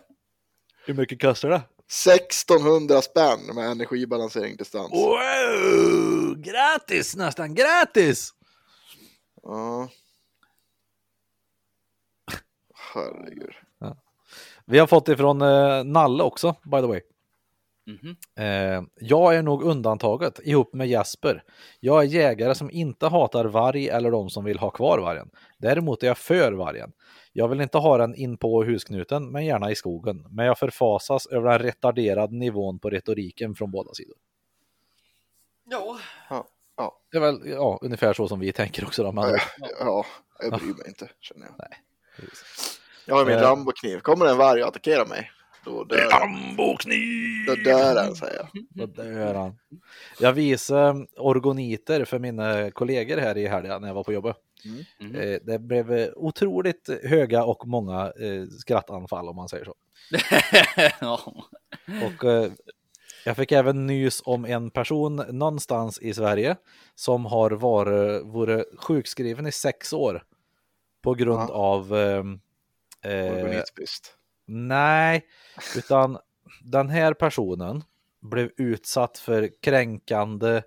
[0.85, 1.61] Hur mycket kostar det?
[2.05, 4.91] 1600 spänn med energibalansering distans.
[4.91, 8.33] Wow, gratis nästan, gratis!
[9.43, 9.89] Ja.
[12.93, 13.53] Herregud.
[14.65, 17.01] Vi har fått ifrån eh, Nalle också, by the way.
[17.89, 18.15] Mhm.
[18.39, 21.43] Eh, jag är nog undantaget ihop med Jesper.
[21.79, 25.29] Jag är jägare som inte hatar varg eller de som vill ha kvar vargen.
[25.57, 26.91] Däremot är jag för vargen.
[27.33, 30.25] Jag vill inte ha den in på husknuten, men gärna i skogen.
[30.29, 34.15] Men jag förfasas över den retarderade nivån på retoriken från båda sidor.
[36.77, 39.03] Ja, Det är väl ja, ungefär så som vi tänker också.
[39.03, 39.39] Då, men, Ja,
[39.79, 40.05] ja,
[40.39, 41.55] jag bryr mig inte känner jag.
[41.57, 41.77] Nej,
[42.15, 42.79] precis.
[43.05, 43.41] Jag har min Eh.
[43.41, 43.99] Rambo-kniv.
[43.99, 45.31] Kommer en varg och attackerar mig,
[45.65, 46.21] då dör jag.
[46.23, 47.45] Ambokniv!
[47.47, 48.47] Då dör den, säger jag.
[48.69, 49.55] Då dör han.
[50.19, 54.35] Jag visade orgoniter för mina kollegor här i helgen när jag var på jobbet.
[54.99, 55.15] Mhm.
[55.15, 59.75] Eh, Det blev eh, otroligt höga och många eh, skrattanfall om man säger så.
[61.01, 61.19] ja.
[62.05, 62.49] Och
[63.25, 66.55] jag fick även nys om en person någonstans i Sverige
[66.95, 70.23] som har varit, varit sjukskriven i sex år
[71.01, 71.53] på grund Ja.
[71.53, 72.23] av eh,
[73.31, 74.15] Organitbrist.
[74.51, 75.25] Nej,
[75.77, 76.17] utan
[76.63, 77.83] den här personen
[78.19, 80.61] blev utsatt för kränkande.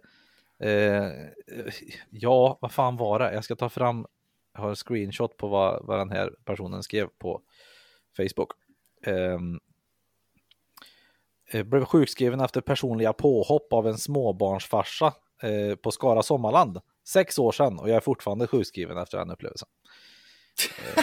[0.58, 1.10] Eh,
[2.10, 3.34] ja, vad fan var det?
[3.34, 4.06] Jag ska ta fram.
[4.54, 7.42] Jag har en screenshot på vad, vad den här personen skrev på
[8.16, 8.50] Facebook.
[9.06, 9.60] Ehm,
[11.50, 16.80] eh, blev sjukskriven efter personliga påhopp av en småbarnsfarsa eh, på Skara Sommarland.
[17.08, 19.68] Sex år sedan och jag är fortfarande sjukskriven efter den upplevelsen.
[20.96, 21.02] Eh,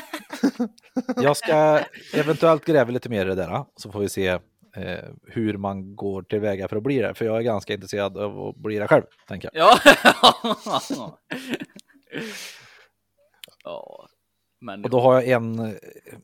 [1.24, 1.80] jag ska
[2.14, 4.28] eventuellt gräva lite mer i det där så får vi se
[4.76, 7.14] eh, hur man går tillväga för att bli det.
[7.14, 9.62] För jag är ganska intresserad av att bli det själv, tänker jag.
[9.62, 9.80] Ja.
[13.64, 14.08] ja.
[14.62, 15.78] Men Och då har jag en,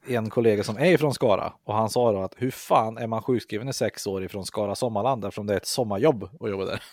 [0.08, 3.22] en kollega som är ifrån Skara och han sa då att hur fan är man
[3.22, 6.84] sjukskriven i sex år ifrån Skara Sommarland eftersom det är ett sommarjobb att jobba där.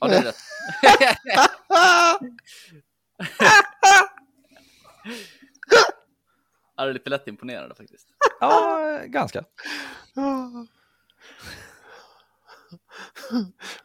[0.00, 0.36] ja, det är rätt.
[6.76, 8.08] Ja, det är lite lätt imponerande faktiskt.
[8.40, 9.44] Ja, ganska.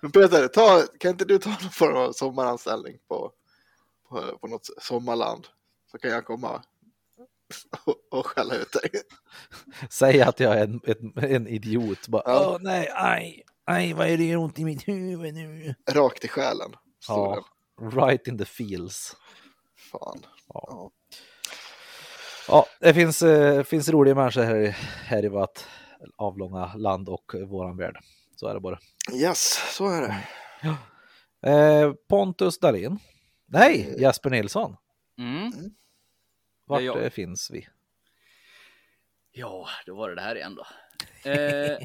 [0.02, 3.32] Men Peter, ta, kan inte du ta någon form av sommaranställning på,
[4.10, 5.48] på, på något sommarland?
[5.92, 6.64] Så kan jag komma
[7.86, 8.90] och, och skälla ut dig.
[9.90, 12.08] Säg att jag är en, en, en idiot.
[12.08, 12.52] Bara, Ja.
[12.56, 15.76] Åh nej, aj, aj, vad är det gör ont i mitt huvud nu?
[15.92, 16.76] Rakt i själen.
[17.08, 17.44] Ja,
[17.80, 17.92] den.
[17.92, 19.16] right in the feels.
[19.92, 20.20] Fan.
[20.48, 20.66] Ja.
[20.70, 20.92] Ja.
[22.48, 25.60] Ja, det finns, eh, finns roliga människor här, i- här i vårt
[26.18, 27.98] avlånga land och våran värld.
[28.36, 28.80] Så är det bara.
[29.14, 30.16] Yes, så är det.
[31.50, 33.00] Eh, Pontus Dahlin.
[33.46, 34.76] Nej, Jesper Nilsson.
[35.18, 35.52] Mm.
[36.66, 37.02] Vart Ja, ja.
[37.02, 37.68] eh, finns vi?
[39.32, 40.66] Ja, då var det det här igen då.
[41.32, 41.78] Eh,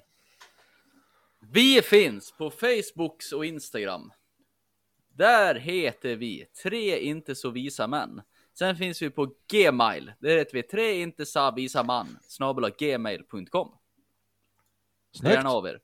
[1.52, 4.12] vi finns på Facebook och Instagram.
[5.14, 8.22] Där heter vi Tre inte så visa män.
[8.58, 10.12] Sen finns vi på Gmail.
[10.18, 12.18] Där heter vi Tre inte så visa man.
[12.78, 13.68] Gmail.com.
[15.16, 15.44] Snyggt.
[15.44, 15.80] Av er.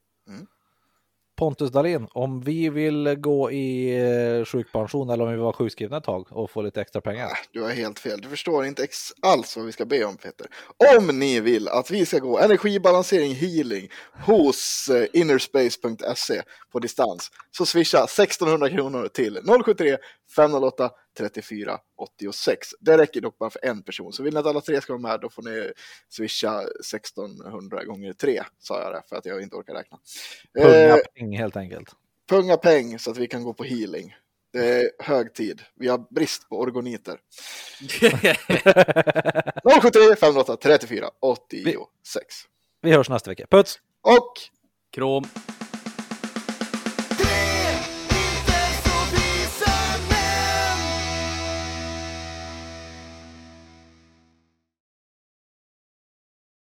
[1.37, 3.99] Pontus Dahlin, om vi vill gå i
[4.39, 7.27] eh, sjukpension eller om vi vill vara sjukskrivna ett tag och få lite extra pengar.
[7.27, 8.21] Nej, Du har helt fel.
[8.21, 10.47] Du förstår inte ex- alls vad vi ska be om Peter.
[10.99, 13.89] Om ni vill att vi ska gå energibalansering healing
[14.27, 16.43] hos eh, innerspace.se
[16.73, 19.97] på distans så swisha 1600 kronor till 073
[20.37, 22.69] 508 34 86.
[22.81, 24.13] Det räcker dock bara för en person.
[24.13, 25.73] Så vill ni att alla tre ska vara med då får ni
[26.09, 29.99] swisha 1600 gånger 3 sa jag det för att jag inte orkar räkna.
[30.59, 31.91] Eh, Punga peng helt enkelt.
[32.29, 34.15] punga peng så att vi kan gå på healing.
[34.53, 35.63] Det är hög tid.
[35.75, 37.19] Vi har brist på orgoniter.
[39.83, 42.35] 073 508 34 86.
[42.83, 43.47] Vi hörs nästa vecka.
[43.51, 43.79] Puts!
[44.03, 44.33] Och
[44.93, 45.25] Krom.